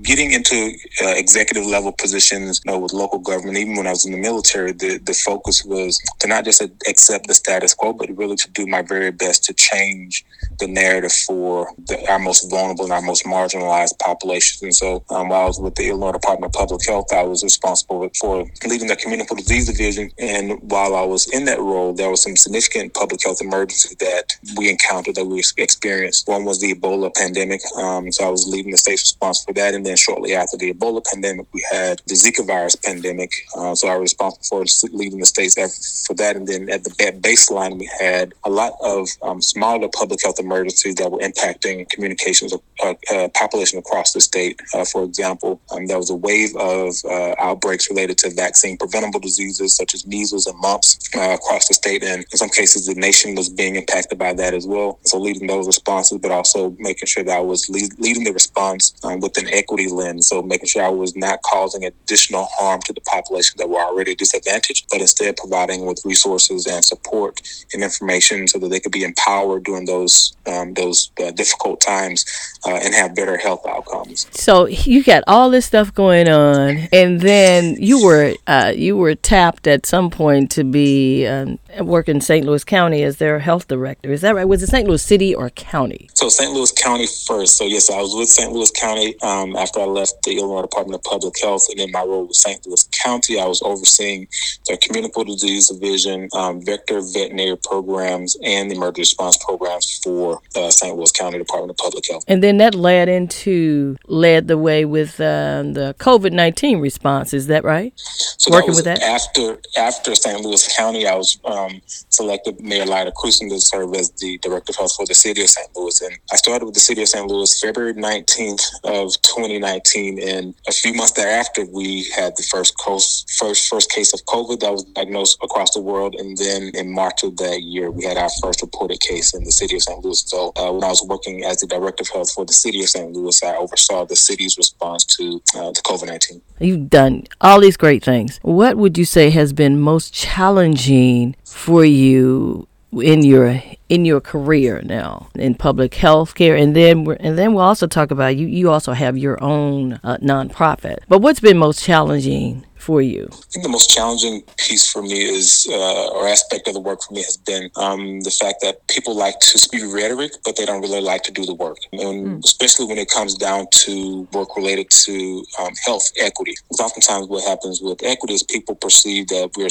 getting 0.01 0.31
into 0.31 0.73
uh, 1.03 1.13
executive 1.15 1.65
level 1.65 1.91
positions 1.91 2.61
you 2.65 2.71
know, 2.71 2.79
with 2.79 2.93
local 2.93 3.19
government, 3.19 3.57
even 3.57 3.75
when 3.75 3.87
I 3.87 3.91
was 3.91 4.05
in 4.05 4.11
the 4.11 4.17
military, 4.17 4.71
the, 4.71 4.97
the 4.99 5.13
focus 5.13 5.63
was 5.63 5.99
to 6.19 6.27
not 6.27 6.45
just 6.45 6.61
accept 6.87 7.27
the 7.27 7.33
status 7.33 7.73
quo, 7.73 7.93
but 7.93 8.09
really 8.17 8.35
to 8.37 8.51
do 8.51 8.65
my 8.65 8.81
very 8.81 9.11
best 9.11 9.43
to 9.45 9.53
change 9.53 10.25
the 10.59 10.67
narrative 10.67 11.11
for 11.11 11.71
the, 11.87 12.09
our 12.09 12.19
most 12.19 12.49
vulnerable 12.49 12.85
and 12.85 12.93
our 12.93 13.01
most 13.01 13.25
marginalized 13.25 13.97
populations. 13.99 14.61
And 14.61 14.75
so 14.75 15.03
um, 15.09 15.29
while 15.29 15.41
I 15.41 15.45
was 15.45 15.59
with 15.59 15.75
the 15.75 15.89
Illinois 15.89 16.13
Department 16.13 16.55
of 16.55 16.59
Public 16.59 16.85
Health, 16.85 17.13
I 17.13 17.23
was 17.23 17.43
responsible 17.43 18.09
for 18.19 18.45
leading 18.65 18.87
the 18.87 18.95
communicable 18.95 19.37
disease 19.37 19.67
division. 19.67 20.09
And 20.19 20.59
while 20.61 20.95
I 20.95 21.03
was 21.03 21.27
in 21.31 21.45
that 21.45 21.59
role, 21.59 21.93
there 21.93 22.09
was 22.09 22.23
some 22.23 22.35
significant 22.35 22.93
public 22.93 23.23
health 23.23 23.41
emergencies 23.41 23.95
that 23.97 24.33
we 24.57 24.69
encountered 24.69 25.00
that 25.05 25.25
we 25.25 25.43
experienced. 25.57 26.27
One 26.27 26.45
was 26.45 26.59
the 26.59 26.73
Ebola 26.73 27.13
pandemic. 27.13 27.61
Um, 27.77 28.11
so 28.11 28.25
I 28.25 28.29
was 28.29 28.47
leading 28.47 28.71
the 28.71 28.77
state's 28.77 29.03
response 29.03 29.43
for 29.43 29.53
that. 29.53 29.73
And 29.73 29.85
then 29.85 29.95
shortly 29.95 30.35
after 30.35 30.57
the 30.57 30.73
Ebola 30.73 31.03
pandemic, 31.03 31.47
we 31.53 31.65
had 31.71 32.01
the 32.07 32.15
Zika 32.15 32.45
virus 32.45 32.75
pandemic. 32.75 33.31
Uh, 33.57 33.75
so 33.75 33.87
I 33.87 33.95
was 33.95 34.11
responsible 34.11 34.65
for 34.65 34.87
leading 34.95 35.19
the 35.19 35.25
state's 35.25 35.57
effort 35.57 35.83
for 36.05 36.13
that. 36.15 36.35
And 36.35 36.47
then 36.47 36.69
at 36.69 36.83
the 36.83 36.91
baseline, 36.91 37.79
we 37.79 37.89
had 37.99 38.33
a 38.43 38.49
lot 38.49 38.73
of 38.81 39.07
um, 39.21 39.41
smaller 39.41 39.89
public 39.89 40.21
health 40.23 40.39
emergencies 40.39 40.95
that 40.95 41.11
were 41.11 41.19
impacting 41.19 41.89
communications 41.89 42.53
of 42.53 42.61
uh, 42.83 42.93
uh, 43.11 43.27
population 43.29 43.79
across 43.79 44.13
the 44.13 44.21
state. 44.21 44.59
Uh, 44.73 44.85
for 44.85 45.03
example, 45.03 45.61
um, 45.71 45.87
there 45.87 45.97
was 45.97 46.09
a 46.09 46.15
wave 46.15 46.55
of 46.55 46.93
uh, 47.09 47.35
outbreaks 47.39 47.89
related 47.89 48.17
to 48.17 48.29
vaccine 48.31 48.77
preventable 48.77 49.19
diseases 49.19 49.75
such 49.75 49.93
as 49.93 50.05
measles 50.05 50.47
and 50.47 50.57
mumps 50.59 50.97
uh, 51.15 51.33
across 51.33 51.67
the 51.67 51.73
state. 51.73 52.03
And 52.03 52.25
in 52.31 52.37
some 52.37 52.49
cases, 52.49 52.87
the 52.87 52.95
nation 52.95 53.35
was 53.35 53.49
being 53.49 53.75
impacted 53.75 54.17
by 54.17 54.33
that 54.33 54.53
as 54.53 54.67
well. 54.67 54.90
So 55.03 55.17
leading 55.17 55.47
those 55.47 55.67
responses, 55.67 56.19
but 56.19 56.31
also 56.31 56.75
making 56.79 57.07
sure 57.07 57.23
that 57.23 57.37
I 57.37 57.41
was 57.41 57.69
lead, 57.69 57.97
leading 57.99 58.23
the 58.23 58.33
response 58.33 58.93
um, 59.03 59.19
with 59.19 59.37
an 59.37 59.47
equity 59.49 59.87
lens. 59.87 60.27
So 60.27 60.41
making 60.41 60.67
sure 60.67 60.83
I 60.83 60.89
was 60.89 61.15
not 61.15 61.41
causing 61.41 61.85
additional 61.85 62.45
harm 62.51 62.81
to 62.83 62.93
the 62.93 63.01
population 63.01 63.55
that 63.57 63.69
were 63.69 63.79
already 63.79 64.15
disadvantaged, 64.15 64.87
but 64.89 65.01
instead 65.01 65.37
providing 65.37 65.85
with 65.85 66.01
resources 66.05 66.67
and 66.67 66.83
support 66.83 67.41
and 67.73 67.83
information 67.83 68.47
so 68.47 68.59
that 68.59 68.69
they 68.69 68.79
could 68.79 68.91
be 68.91 69.03
empowered 69.03 69.63
during 69.63 69.85
those 69.85 70.35
um, 70.47 70.73
those 70.73 71.11
uh, 71.23 71.31
difficult 71.31 71.81
times 71.81 72.25
uh, 72.65 72.79
and 72.83 72.93
have 72.93 73.15
better 73.15 73.37
health 73.37 73.65
outcomes. 73.67 74.27
So 74.31 74.67
you 74.67 75.03
got 75.03 75.23
all 75.27 75.49
this 75.49 75.65
stuff 75.65 75.93
going 75.93 76.27
on, 76.27 76.87
and 76.91 77.21
then 77.21 77.75
you 77.79 78.03
were 78.03 78.33
uh, 78.47 78.73
you 78.75 78.97
were 78.97 79.15
tapped 79.15 79.67
at 79.67 79.85
some 79.85 80.09
point 80.09 80.51
to 80.51 80.63
be 80.63 81.27
um, 81.27 81.59
work 81.79 82.09
in 82.09 82.21
St. 82.21 82.45
Louis 82.45 82.63
County 82.63 83.03
as 83.03 83.17
their 83.17 83.39
health 83.39 83.67
director. 83.67 84.11
Is 84.11 84.21
that 84.21 84.35
right? 84.35 84.45
Was 84.45 84.63
it 84.63 84.67
St. 84.67 84.87
Louis 84.87 85.01
City 85.01 85.33
or 85.33 85.49
County? 85.51 86.09
So 86.13 86.29
St. 86.29 86.51
Louis 86.53 86.71
County 86.71 87.07
first. 87.27 87.57
So 87.57 87.65
yes, 87.65 87.89
I 87.89 88.01
was 88.01 88.15
with 88.15 88.29
St. 88.29 88.51
Louis 88.51 88.71
County 88.71 89.15
um, 89.21 89.55
after 89.55 89.79
I 89.79 89.85
left 89.85 90.23
the 90.23 90.37
Illinois 90.37 90.63
Department 90.63 90.95
of 90.95 91.03
Public 91.03 91.35
Health, 91.41 91.67
and 91.69 91.79
then 91.79 91.91
my 91.91 92.01
role 92.01 92.27
with 92.27 92.35
St. 92.35 92.65
Louis 92.65 92.87
County, 93.03 93.39
I 93.39 93.45
was 93.45 93.61
overseeing 93.61 94.27
their 94.67 94.77
communicable 94.77 95.25
disease 95.25 95.69
division, 95.69 96.29
um, 96.33 96.63
vector 96.63 97.01
veterinary 97.01 97.57
programs, 97.57 98.37
and 98.43 98.69
the 98.69 98.75
emergency 98.75 99.01
response 99.01 99.37
programs 99.43 99.99
for 100.03 100.41
uh, 100.55 100.69
St. 100.69 100.95
Louis 100.95 101.11
County 101.11 101.37
Department 101.37 101.71
of 101.71 101.77
Public 101.77 102.05
Health. 102.09 102.23
And 102.27 102.43
then 102.43 102.57
that 102.57 102.75
led 102.75 103.09
into 103.09 103.97
led 104.07 104.47
the 104.47 104.57
way 104.57 104.85
with 104.85 105.19
um, 105.19 105.73
the 105.73 105.95
COVID 105.99 106.31
nineteen 106.31 106.79
response. 106.79 107.33
Is 107.33 107.47
that 107.47 107.63
right? 107.63 107.93
So 107.95 108.51
Working 108.51 108.71
that 108.71 108.75
with 108.75 108.85
that 108.85 109.01
after 109.01 109.59
after 109.77 110.15
St. 110.15 110.41
Louis 110.41 110.75
County, 110.75 111.07
I 111.07 111.15
was 111.15 111.39
um, 111.45 111.60
selected 112.09 112.59
Mayor 112.61 112.85
Lyda 112.85 113.11
Krewson 113.11 113.49
to 113.49 113.59
serve 113.59 113.93
as 113.95 114.11
the 114.11 114.37
director 114.39 114.71
of 114.71 114.77
health 114.77 114.95
for 114.95 115.05
the 115.05 115.13
city 115.13 115.41
of 115.41 115.49
St. 115.49 115.67
Louis, 115.75 116.01
and 116.01 116.17
I 116.31 116.35
started 116.35 116.65
with 116.65 116.73
the 116.73 116.79
city 116.79 117.01
of 117.01 117.09
St. 117.09 117.27
Louis 117.27 117.59
February 117.59 117.93
nineteenth 117.93 118.61
of 118.83 119.13
2019, 119.21 120.19
and 120.21 120.53
a 120.67 120.71
few 120.71 120.93
months 120.93 121.13
thereafter, 121.13 121.65
we 121.65 122.05
had 122.15 122.35
the 122.37 122.43
first 122.43 122.77
coast, 122.77 123.31
first 123.37 123.67
first 123.67 123.91
case 123.91 124.13
of 124.13 124.23
COVID 124.25 124.59
that 124.61 124.71
was 124.71 124.83
diagnosed 124.83 125.37
across 125.43 125.71
the 125.71 125.81
world, 125.81 126.15
and 126.15 126.37
then 126.37 126.71
in 126.73 126.93
March 126.93 127.23
of 127.23 127.37
that 127.37 127.61
year, 127.61 127.91
we 127.91 128.03
had 128.03 128.17
our 128.17 128.29
first 128.41 128.61
reported 128.61 128.99
case 128.99 129.33
in 129.33 129.43
the 129.43 129.51
city 129.51 129.75
of 129.75 129.83
St. 129.83 130.03
Louis. 130.03 130.23
So 130.25 130.51
uh, 130.55 130.71
when 130.71 130.83
I 130.83 130.89
was 130.89 131.05
working 131.07 131.43
as 131.43 131.57
the 131.57 131.67
director 131.67 132.01
of 132.01 132.09
health 132.09 132.31
for 132.33 132.45
the 132.45 132.53
city 132.53 132.81
of 132.81 132.89
St. 132.89 133.11
Louis, 133.11 133.43
I 133.43 133.55
oversaw 133.55 134.05
the 134.05 134.15
city's 134.15 134.57
response 134.57 135.05
to 135.17 135.41
uh, 135.55 135.71
to 135.71 135.81
COVID 135.81 136.07
nineteen. 136.07 136.41
You've 136.59 136.89
done 136.89 137.23
all 137.39 137.59
these 137.59 137.77
great 137.77 138.03
things. 138.03 138.39
What 138.43 138.77
would 138.77 138.97
you 138.97 139.05
say 139.05 139.29
has 139.31 139.53
been 139.53 139.79
most 139.79 140.13
challenging 140.13 141.35
for 141.53 141.85
you 141.85 142.67
in 142.93 143.23
your 143.23 143.61
in 143.87 144.03
your 144.03 144.19
career 144.19 144.81
now 144.83 145.29
in 145.35 145.55
public 145.55 145.93
health 145.95 146.35
care. 146.35 146.55
And 146.55 146.75
then 146.75 147.07
and 147.19 147.37
then 147.37 147.53
we'll 147.53 147.63
also 147.63 147.87
talk 147.87 148.11
about 148.11 148.35
you 148.35 148.47
you 148.47 148.69
also 148.69 148.93
have 148.93 149.17
your 149.17 149.41
own 149.43 149.99
uh, 150.03 150.17
nonprofit. 150.17 150.99
But 151.07 151.19
what's 151.19 151.39
been 151.39 151.57
most 151.57 151.83
challenging 151.83 152.65
for 152.81 153.01
you? 153.01 153.29
I 153.31 153.35
think 153.51 153.63
the 153.63 153.69
most 153.69 153.89
challenging 153.89 154.41
piece 154.57 154.89
for 154.89 155.01
me 155.01 155.21
is, 155.21 155.67
uh, 155.69 156.09
or 156.09 156.27
aspect 156.27 156.67
of 156.67 156.73
the 156.73 156.79
work 156.79 157.01
for 157.03 157.13
me 157.13 157.21
has 157.23 157.37
been 157.37 157.69
um, 157.75 158.21
the 158.21 158.31
fact 158.31 158.61
that 158.61 158.85
people 158.87 159.15
like 159.15 159.39
to 159.39 159.59
speak 159.59 159.83
rhetoric, 159.93 160.31
but 160.43 160.55
they 160.57 160.65
don't 160.65 160.81
really 160.81 161.01
like 161.01 161.23
to 161.23 161.31
do 161.31 161.45
the 161.45 161.53
work. 161.53 161.77
And 161.93 162.27
mm. 162.27 162.43
especially 162.43 162.87
when 162.87 162.97
it 162.97 163.09
comes 163.09 163.35
down 163.35 163.67
to 163.85 164.27
work 164.33 164.55
related 164.55 164.89
to 165.05 165.45
um, 165.59 165.73
health 165.85 166.11
equity. 166.19 166.55
Because 166.67 166.79
oftentimes 166.79 167.27
what 167.27 167.43
happens 167.47 167.81
with 167.81 168.03
equity 168.03 168.33
is 168.33 168.43
people 168.43 168.75
perceive 168.75 169.27
that 169.27 169.51
we're 169.55 169.69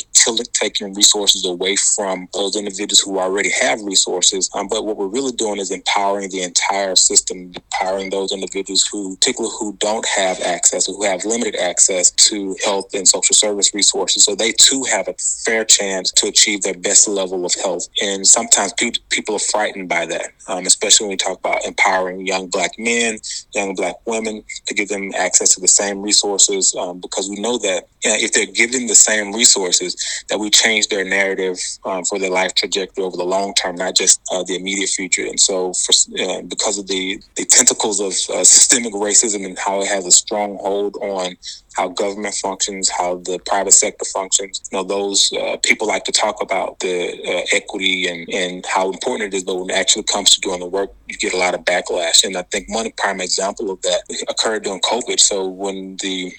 taking 0.52 0.94
resources 0.94 1.44
away 1.44 1.74
from 1.96 2.28
those 2.32 2.56
individuals 2.56 3.00
who 3.00 3.18
already 3.18 3.50
have 3.60 3.80
resources. 3.82 4.50
Um, 4.54 4.68
but 4.68 4.84
what 4.84 4.96
we're 4.96 5.08
really 5.08 5.32
doing 5.32 5.58
is 5.58 5.70
empowering 5.70 6.30
the 6.30 6.42
entire 6.42 6.94
system, 6.94 7.52
empowering 7.54 8.10
those 8.10 8.32
individuals 8.32 8.86
who, 8.90 9.16
particularly 9.16 9.54
who 9.58 9.76
don't 9.78 10.06
have 10.06 10.40
access, 10.42 10.88
or 10.88 10.94
who 10.96 11.04
have 11.04 11.24
limited 11.24 11.56
access 11.56 12.10
to 12.12 12.56
health 12.64 12.94
and 13.00 13.08
social 13.08 13.34
service 13.34 13.74
resources. 13.74 14.24
So 14.24 14.34
they 14.34 14.52
too 14.52 14.84
have 14.84 15.08
a 15.08 15.14
fair 15.44 15.64
chance 15.64 16.12
to 16.12 16.28
achieve 16.28 16.62
their 16.62 16.78
best 16.78 17.08
level 17.08 17.44
of 17.44 17.52
health. 17.54 17.88
And 18.02 18.26
sometimes 18.26 18.72
people 18.74 19.34
are 19.34 19.46
frightened 19.50 19.88
by 19.88 20.06
that, 20.06 20.32
um, 20.48 20.66
especially 20.66 21.06
when 21.06 21.14
we 21.14 21.16
talk 21.16 21.38
about 21.38 21.64
empowering 21.64 22.26
young 22.26 22.48
black 22.48 22.72
men, 22.78 23.18
young 23.54 23.74
black 23.74 23.96
women 24.06 24.44
to 24.66 24.74
give 24.74 24.88
them 24.88 25.10
access 25.18 25.54
to 25.54 25.60
the 25.60 25.68
same 25.68 26.00
resources, 26.02 26.74
um, 26.78 27.00
because 27.00 27.28
we 27.28 27.40
know 27.40 27.58
that 27.58 27.88
you 28.04 28.10
know, 28.10 28.16
if 28.18 28.32
they're 28.32 28.46
given 28.46 28.86
the 28.86 28.94
same 28.94 29.32
resources, 29.32 29.96
that 30.28 30.38
we 30.38 30.50
change 30.50 30.88
their 30.88 31.04
narrative 31.04 31.58
um, 31.84 32.04
for 32.04 32.18
their 32.18 32.30
life 32.30 32.54
trajectory 32.54 33.04
over 33.04 33.16
the 33.16 33.24
long 33.24 33.54
term, 33.54 33.76
not 33.76 33.96
just 33.96 34.20
uh, 34.32 34.42
the 34.44 34.56
immediate 34.56 34.90
future. 34.90 35.26
And 35.26 35.40
so, 35.40 35.72
for, 35.72 35.92
uh, 36.20 36.42
because 36.42 36.78
of 36.78 36.86
the, 36.86 37.22
the 37.36 37.44
tentacles 37.44 38.00
of 38.00 38.12
uh, 38.34 38.44
systemic 38.44 38.92
racism 38.92 39.44
and 39.44 39.58
how 39.58 39.80
it 39.80 39.88
has 39.88 40.06
a 40.06 40.10
strong 40.10 40.58
hold 40.58 40.96
on 40.96 41.36
how 41.76 41.88
government 41.88 42.34
functions, 42.34 42.89
how 42.90 43.16
the 43.16 43.38
private 43.46 43.72
sector 43.72 44.04
functions. 44.04 44.60
You 44.70 44.78
know, 44.78 44.84
those 44.84 45.32
uh, 45.32 45.56
people 45.62 45.86
like 45.86 46.04
to 46.04 46.12
talk 46.12 46.42
about 46.42 46.80
the 46.80 47.12
uh, 47.26 47.42
equity 47.52 48.08
and, 48.08 48.28
and 48.32 48.64
how 48.66 48.90
important 48.90 49.32
it 49.32 49.36
is, 49.36 49.44
but 49.44 49.56
when 49.56 49.70
it 49.70 49.76
actually 49.76 50.04
comes 50.04 50.30
to 50.30 50.40
doing 50.40 50.60
the 50.60 50.66
work, 50.66 50.92
you 51.06 51.16
get 51.16 51.34
a 51.34 51.36
lot 51.36 51.54
of 51.54 51.64
backlash. 51.64 52.24
And 52.24 52.36
I 52.36 52.42
think 52.42 52.68
one 52.68 52.90
prime 52.96 53.20
example 53.20 53.70
of 53.70 53.80
that 53.82 54.02
occurred 54.28 54.64
during 54.64 54.80
COVID. 54.80 55.20
So 55.20 55.46
when 55.46 55.96
the 56.02 56.32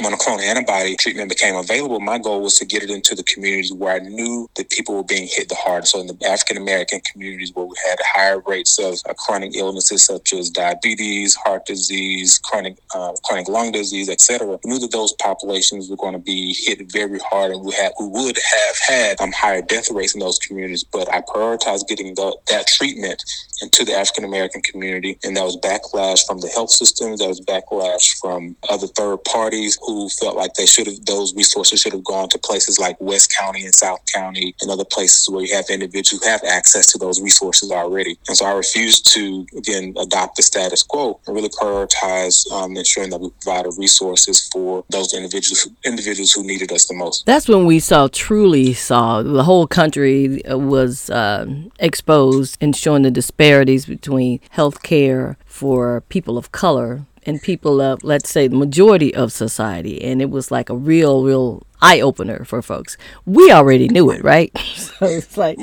monoclonal 0.00 0.40
antibody 0.40 0.96
treatment 0.96 1.28
became 1.28 1.56
available, 1.56 2.00
my 2.00 2.18
goal 2.18 2.42
was 2.42 2.58
to 2.58 2.64
get 2.64 2.82
it 2.82 2.90
into 2.90 3.14
the 3.14 3.22
communities 3.24 3.72
where 3.72 3.94
I 3.94 3.98
knew 3.98 4.48
that 4.54 4.70
people 4.70 4.94
were 4.94 5.04
being 5.04 5.28
hit 5.28 5.48
the 5.48 5.56
hardest. 5.56 5.92
So 5.92 6.00
in 6.00 6.06
the 6.06 6.16
African 6.26 6.56
American 6.56 7.00
communities 7.00 7.52
where 7.54 7.66
we 7.66 7.74
had 7.88 7.98
higher 8.04 8.40
rates 8.46 8.78
of 8.78 8.98
uh, 9.08 9.14
chronic 9.14 9.54
illnesses 9.56 10.04
such 10.04 10.32
as 10.32 10.50
diabetes, 10.50 11.34
heart 11.34 11.66
disease, 11.66 12.38
chronic 12.38 12.78
uh, 12.94 13.12
chronic 13.24 13.48
lung 13.48 13.72
disease, 13.72 14.08
etc. 14.08 14.58
Knew 14.64 14.78
that 14.78 14.92
those 14.92 15.12
populations 15.14 15.90
were 15.90 15.96
going 15.96 16.14
to 16.14 16.18
be 16.18 16.54
hit 16.54 16.92
very 16.92 17.18
hard, 17.18 17.52
and 17.52 17.64
we 17.64 17.72
had 17.74 17.92
we 17.98 18.06
would 18.06 18.36
have 18.36 18.76
had 18.86 19.20
um, 19.20 19.32
higher 19.32 19.62
death 19.62 19.90
rates 19.90 20.14
in 20.14 20.20
those 20.20 20.38
communities. 20.38 20.84
But 20.84 21.12
I 21.12 21.20
prioritized 21.20 21.88
getting 21.88 22.14
the, 22.14 22.36
that 22.48 22.68
treatment 22.68 23.24
into 23.64 23.84
the 23.84 23.92
African 23.92 24.24
American 24.24 24.60
community, 24.62 25.18
and 25.24 25.36
that 25.36 25.42
was 25.42 25.56
backlash 25.56 26.26
from 26.26 26.38
the 26.38 26.48
health 26.48 26.70
systems. 26.70 27.20
That 27.20 27.28
was 27.28 27.40
backlash 27.40 28.18
from 28.20 28.56
other 28.68 28.86
third 28.86 29.24
parties 29.24 29.78
who 29.82 30.08
felt 30.10 30.36
like 30.36 30.54
they 30.54 30.66
should 30.66 30.86
have 30.86 31.04
those 31.06 31.34
resources 31.34 31.80
should 31.80 31.92
have 31.92 32.04
gone 32.04 32.28
to 32.28 32.38
places 32.38 32.78
like 32.78 32.96
West 33.00 33.34
County 33.36 33.64
and 33.64 33.74
South 33.74 34.00
County 34.12 34.54
and 34.60 34.70
other 34.70 34.84
places 34.84 35.28
where 35.28 35.44
you 35.44 35.54
have 35.54 35.64
individuals 35.70 36.22
who 36.22 36.28
have 36.28 36.42
access 36.44 36.92
to 36.92 36.98
those 36.98 37.20
resources 37.20 37.70
already. 37.70 38.16
And 38.28 38.36
so 38.36 38.46
I 38.46 38.52
refused 38.52 39.12
to 39.14 39.46
again 39.56 39.94
adopt 39.98 40.36
the 40.36 40.42
status 40.42 40.82
quo 40.82 41.18
and 41.26 41.34
really 41.34 41.48
prioritize 41.48 42.50
um, 42.52 42.76
ensuring 42.76 43.10
that 43.10 43.20
we 43.20 43.30
provided 43.42 43.72
resources 43.78 44.48
for 44.52 44.84
those 44.90 45.14
individuals 45.14 45.68
individuals 45.84 46.32
who 46.32 46.44
needed 46.44 46.70
us 46.72 46.86
the 46.86 46.94
most. 46.94 47.24
That's 47.26 47.48
when 47.48 47.64
we 47.64 47.80
saw 47.80 48.08
truly 48.08 48.74
saw 48.74 49.22
the 49.22 49.44
whole 49.44 49.66
country 49.66 50.42
was 50.46 51.10
uh, 51.10 51.46
exposed 51.78 52.58
and 52.60 52.74
showing 52.76 53.02
the 53.02 53.10
disparities 53.54 53.86
between 53.86 54.40
health 54.50 54.82
care 54.82 55.36
for 55.46 56.00
people 56.08 56.36
of 56.36 56.50
color 56.50 57.06
and 57.26 57.40
people 57.40 57.80
of, 57.80 58.02
let's 58.02 58.28
say, 58.28 58.48
the 58.48 58.56
majority 58.56 59.14
of 59.14 59.32
society. 59.32 60.02
And 60.02 60.20
it 60.20 60.28
was 60.28 60.50
like 60.50 60.68
a 60.68 60.76
real, 60.76 61.22
real 61.24 61.62
eye 61.80 62.00
opener 62.00 62.44
for 62.44 62.60
folks. 62.62 62.96
We 63.24 63.52
already 63.52 63.88
knew 63.88 64.10
it, 64.10 64.22
right? 64.24 64.50
so 64.74 65.06
it's 65.06 65.36
like, 65.36 65.58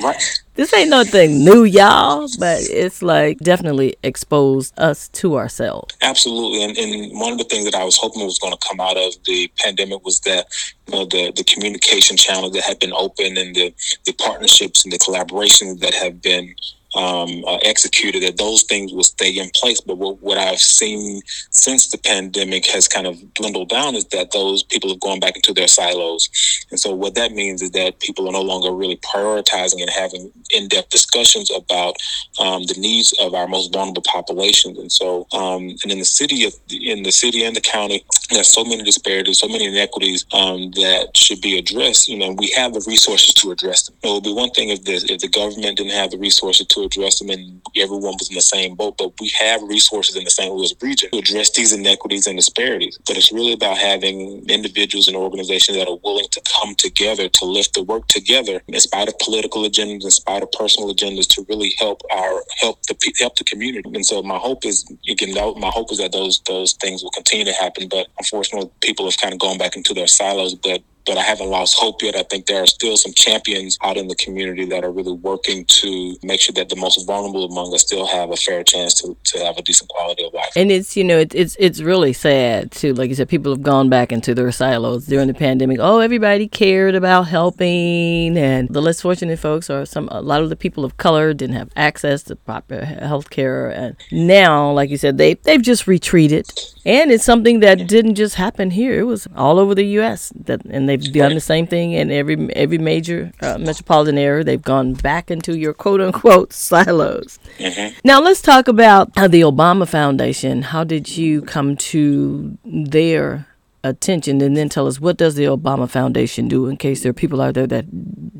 this 0.55 0.73
ain't 0.73 0.89
nothing 0.89 1.43
new, 1.43 1.63
y'all, 1.63 2.27
but 2.39 2.61
it's 2.61 3.01
like 3.01 3.37
definitely 3.39 3.95
exposed 4.03 4.73
us 4.79 5.09
to 5.09 5.37
ourselves. 5.37 5.95
Absolutely. 6.01 6.63
And, 6.63 6.77
and 6.77 7.19
one 7.19 7.33
of 7.33 7.37
the 7.37 7.45
things 7.45 7.65
that 7.65 7.75
I 7.75 7.83
was 7.83 7.97
hoping 7.97 8.25
was 8.25 8.39
going 8.39 8.53
to 8.53 8.67
come 8.67 8.79
out 8.79 8.97
of 8.97 9.13
the 9.25 9.51
pandemic 9.59 10.03
was 10.03 10.19
that, 10.21 10.47
you 10.87 10.95
know, 10.95 11.05
the, 11.05 11.31
the 11.35 11.43
communication 11.43 12.17
channel 12.17 12.49
that 12.51 12.63
had 12.63 12.79
been 12.79 12.93
open 12.93 13.37
and 13.37 13.55
the, 13.55 13.73
the 14.05 14.13
partnerships 14.13 14.83
and 14.83 14.91
the 14.91 14.99
collaborations 14.99 15.79
that 15.81 15.93
have 15.93 16.21
been 16.21 16.55
um, 16.95 17.43
uh, 17.45 17.57
executed, 17.63 18.23
that 18.23 18.37
those 18.37 18.63
things 18.63 18.93
will 18.93 19.03
stay 19.03 19.37
in 19.37 19.49
place. 19.55 19.81
But 19.81 19.97
what, 19.97 20.21
what 20.21 20.37
I've 20.37 20.59
seen 20.59 21.21
since 21.49 21.89
the 21.89 21.97
pandemic 21.97 22.65
has 22.67 22.87
kind 22.87 23.07
of 23.07 23.33
dwindled 23.33 23.69
down 23.69 23.95
is 23.95 24.05
that 24.05 24.31
those 24.31 24.63
people 24.63 24.89
have 24.89 24.99
gone 24.99 25.19
back 25.19 25.35
into 25.35 25.53
their 25.53 25.67
silos. 25.67 26.29
And 26.69 26.79
so 26.79 26.93
what 26.93 27.15
that 27.15 27.31
means 27.31 27.61
is 27.61 27.71
that 27.71 27.99
people 27.99 28.27
are 28.27 28.33
no 28.33 28.41
longer 28.41 28.71
really 28.71 28.97
prioritizing 28.97 29.81
and 29.81 29.89
having 29.89 30.31
in-depth 30.51 30.89
discussions 30.89 31.51
about 31.51 31.95
um, 32.39 32.63
the 32.65 32.75
needs 32.77 33.13
of 33.19 33.33
our 33.33 33.47
most 33.47 33.73
vulnerable 33.73 34.03
populations. 34.03 34.77
And 34.77 34.91
so, 34.91 35.27
um, 35.31 35.69
and 35.83 35.91
in 35.91 35.99
the 35.99 36.05
city 36.05 36.45
of, 36.45 36.53
in 36.69 37.03
the 37.03 37.11
city 37.11 37.43
and 37.43 37.55
the 37.55 37.61
county, 37.61 38.05
there's 38.31 38.51
so 38.51 38.63
many 38.63 38.83
disparities, 38.83 39.39
so 39.39 39.47
many 39.47 39.65
inequities 39.65 40.25
um, 40.33 40.71
that 40.71 41.11
should 41.15 41.41
be 41.41 41.57
addressed. 41.57 42.07
You 42.07 42.17
know, 42.17 42.31
we 42.37 42.51
have 42.55 42.73
the 42.73 42.83
resources 42.87 43.33
to 43.35 43.51
address 43.51 43.87
them. 43.87 43.95
It 44.03 44.11
would 44.11 44.23
be 44.23 44.33
one 44.33 44.51
thing 44.51 44.69
if 44.69 44.83
the 44.83 44.93
if 45.11 45.19
the 45.19 45.27
government 45.27 45.77
didn't 45.77 45.93
have 45.93 46.11
the 46.11 46.17
resources 46.17 46.67
to 46.67 46.81
address 46.83 47.19
them 47.19 47.29
and 47.29 47.61
everyone 47.77 48.15
was 48.19 48.29
in 48.29 48.35
the 48.35 48.41
same 48.41 48.75
boat, 48.75 48.97
but 48.97 49.13
we 49.19 49.31
have 49.39 49.61
resources 49.63 50.15
in 50.15 50.23
the 50.23 50.29
St. 50.29 50.53
Louis 50.53 50.73
region 50.81 51.09
to 51.11 51.17
address 51.17 51.51
these 51.51 51.73
inequities 51.73 52.27
and 52.27 52.37
disparities. 52.37 52.97
But 53.05 53.17
it's 53.17 53.31
really 53.31 53.53
about 53.53 53.77
having 53.77 54.45
individuals 54.49 55.07
and 55.07 55.15
organizations 55.17 55.77
that 55.77 55.87
are 55.87 55.97
willing 56.03 56.27
to 56.31 56.41
come 56.53 56.75
together 56.75 57.29
to 57.29 57.45
lift 57.45 57.73
the 57.73 57.83
work 57.83 58.07
together, 58.07 58.61
in 58.67 58.79
spite 58.79 59.07
of 59.07 59.17
political 59.19 59.63
agendas, 59.63 60.03
in 60.03 60.11
spite 60.11 60.43
of 60.43 60.51
personal 60.51 60.93
agendas, 60.93 61.27
to 61.35 61.45
really 61.49 61.73
help 61.79 62.01
our 62.11 62.43
help 62.59 62.81
the 62.83 62.95
help 63.19 63.35
the 63.35 63.43
community. 63.43 63.89
And 63.93 64.05
so 64.05 64.21
my 64.23 64.37
hope 64.37 64.65
is 64.65 64.85
again, 65.09 65.33
my 65.59 65.69
hope 65.69 65.91
is 65.91 65.97
that 65.99 66.11
those 66.11 66.41
those 66.47 66.73
things 66.73 67.03
will 67.03 67.11
continue 67.11 67.45
to 67.45 67.53
happen. 67.53 67.87
But 67.87 68.07
unfortunately, 68.21 68.69
people 68.81 69.05
have 69.05 69.17
kind 69.17 69.33
of 69.33 69.39
gone 69.39 69.57
back 69.57 69.75
into 69.75 69.93
their 69.93 70.07
silos. 70.07 70.55
But 70.55 70.81
but 71.05 71.17
I 71.17 71.23
haven't 71.23 71.49
lost 71.49 71.77
hope 71.77 72.01
yet. 72.01 72.15
I 72.15 72.23
think 72.23 72.45
there 72.45 72.61
are 72.61 72.67
still 72.67 72.95
some 72.97 73.13
champions 73.13 73.77
out 73.81 73.97
in 73.97 74.07
the 74.07 74.15
community 74.15 74.65
that 74.65 74.83
are 74.83 74.91
really 74.91 75.13
working 75.13 75.65
to 75.65 76.15
make 76.23 76.41
sure 76.41 76.53
that 76.53 76.69
the 76.69 76.75
most 76.75 77.05
vulnerable 77.05 77.45
among 77.45 77.73
us 77.73 77.81
still 77.81 78.05
have 78.05 78.29
a 78.31 78.35
fair 78.35 78.63
chance 78.63 78.93
to, 79.01 79.17
to 79.23 79.39
have 79.39 79.57
a 79.57 79.61
decent 79.61 79.89
quality 79.89 80.25
of 80.25 80.33
life. 80.33 80.51
And 80.55 80.71
it's, 80.71 80.95
you 80.95 81.03
know, 81.03 81.19
it, 81.19 81.33
it's 81.33 81.55
it's 81.59 81.81
really 81.81 82.13
sad 82.13 82.71
too. 82.71 82.93
Like 82.93 83.09
you 83.09 83.15
said, 83.15 83.29
people 83.29 83.51
have 83.51 83.63
gone 83.63 83.89
back 83.89 84.11
into 84.11 84.33
their 84.33 84.51
silos 84.51 85.05
during 85.05 85.27
the 85.27 85.33
pandemic. 85.33 85.79
Oh, 85.79 85.99
everybody 85.99 86.47
cared 86.47 86.95
about 86.95 87.23
helping, 87.23 88.37
and 88.37 88.69
the 88.69 88.81
less 88.81 89.01
fortunate 89.01 89.39
folks 89.39 89.69
or 89.69 89.85
some 89.85 90.07
a 90.11 90.21
lot 90.21 90.41
of 90.41 90.49
the 90.49 90.55
people 90.55 90.85
of 90.85 90.97
color 90.97 91.33
didn't 91.33 91.55
have 91.55 91.69
access 91.75 92.23
to 92.23 92.35
proper 92.35 92.85
health 92.85 93.29
care. 93.29 93.69
And 93.69 93.95
now, 94.11 94.71
like 94.71 94.89
you 94.89 94.97
said, 94.97 95.17
they 95.17 95.33
they've 95.33 95.61
just 95.61 95.87
retreated. 95.87 96.47
And 96.85 97.11
it's 97.11 97.23
something 97.23 97.59
that 97.59 97.87
didn't 97.87 98.15
just 98.15 98.35
happen 98.35 98.71
here. 98.71 98.99
It 98.99 99.03
was 99.03 99.27
all 99.35 99.59
over 99.59 99.75
the 99.75 99.85
U.S. 99.99 100.33
That 100.35 100.65
and 100.65 100.89
they've 100.89 101.01
done 101.13 101.35
the 101.35 101.41
same 101.41 101.67
thing 101.67 101.91
in 101.91 102.11
every 102.11 102.53
every 102.55 102.77
major 102.77 103.31
uh, 103.41 103.57
metropolitan 103.57 104.17
area. 104.17 104.43
They've 104.43 104.61
gone 104.61 104.93
back 104.93 105.29
into 105.29 105.57
your 105.57 105.73
quote 105.73 106.01
unquote 106.01 106.53
silos. 106.67 107.39
Mm-hmm. 107.59 107.99
Now 108.03 108.19
let's 108.21 108.41
talk 108.41 108.67
about 108.67 109.13
the 109.13 109.41
Obama 109.41 109.87
Foundation. 109.87 110.63
How 110.63 110.83
did 110.83 111.17
you 111.17 111.43
come 111.43 111.77
to 111.77 112.57
their 112.65 113.47
attention 113.83 114.41
and 114.41 114.55
then 114.55 114.69
tell 114.69 114.87
us 114.87 114.99
what 114.99 115.17
does 115.17 115.35
the 115.35 115.45
Obama 115.45 115.89
Foundation 115.89 116.47
do 116.47 116.67
in 116.67 116.77
case 116.77 117.01
there 117.01 117.09
are 117.09 117.13
people 117.13 117.41
out 117.41 117.55
there 117.55 117.67
that 117.67 117.85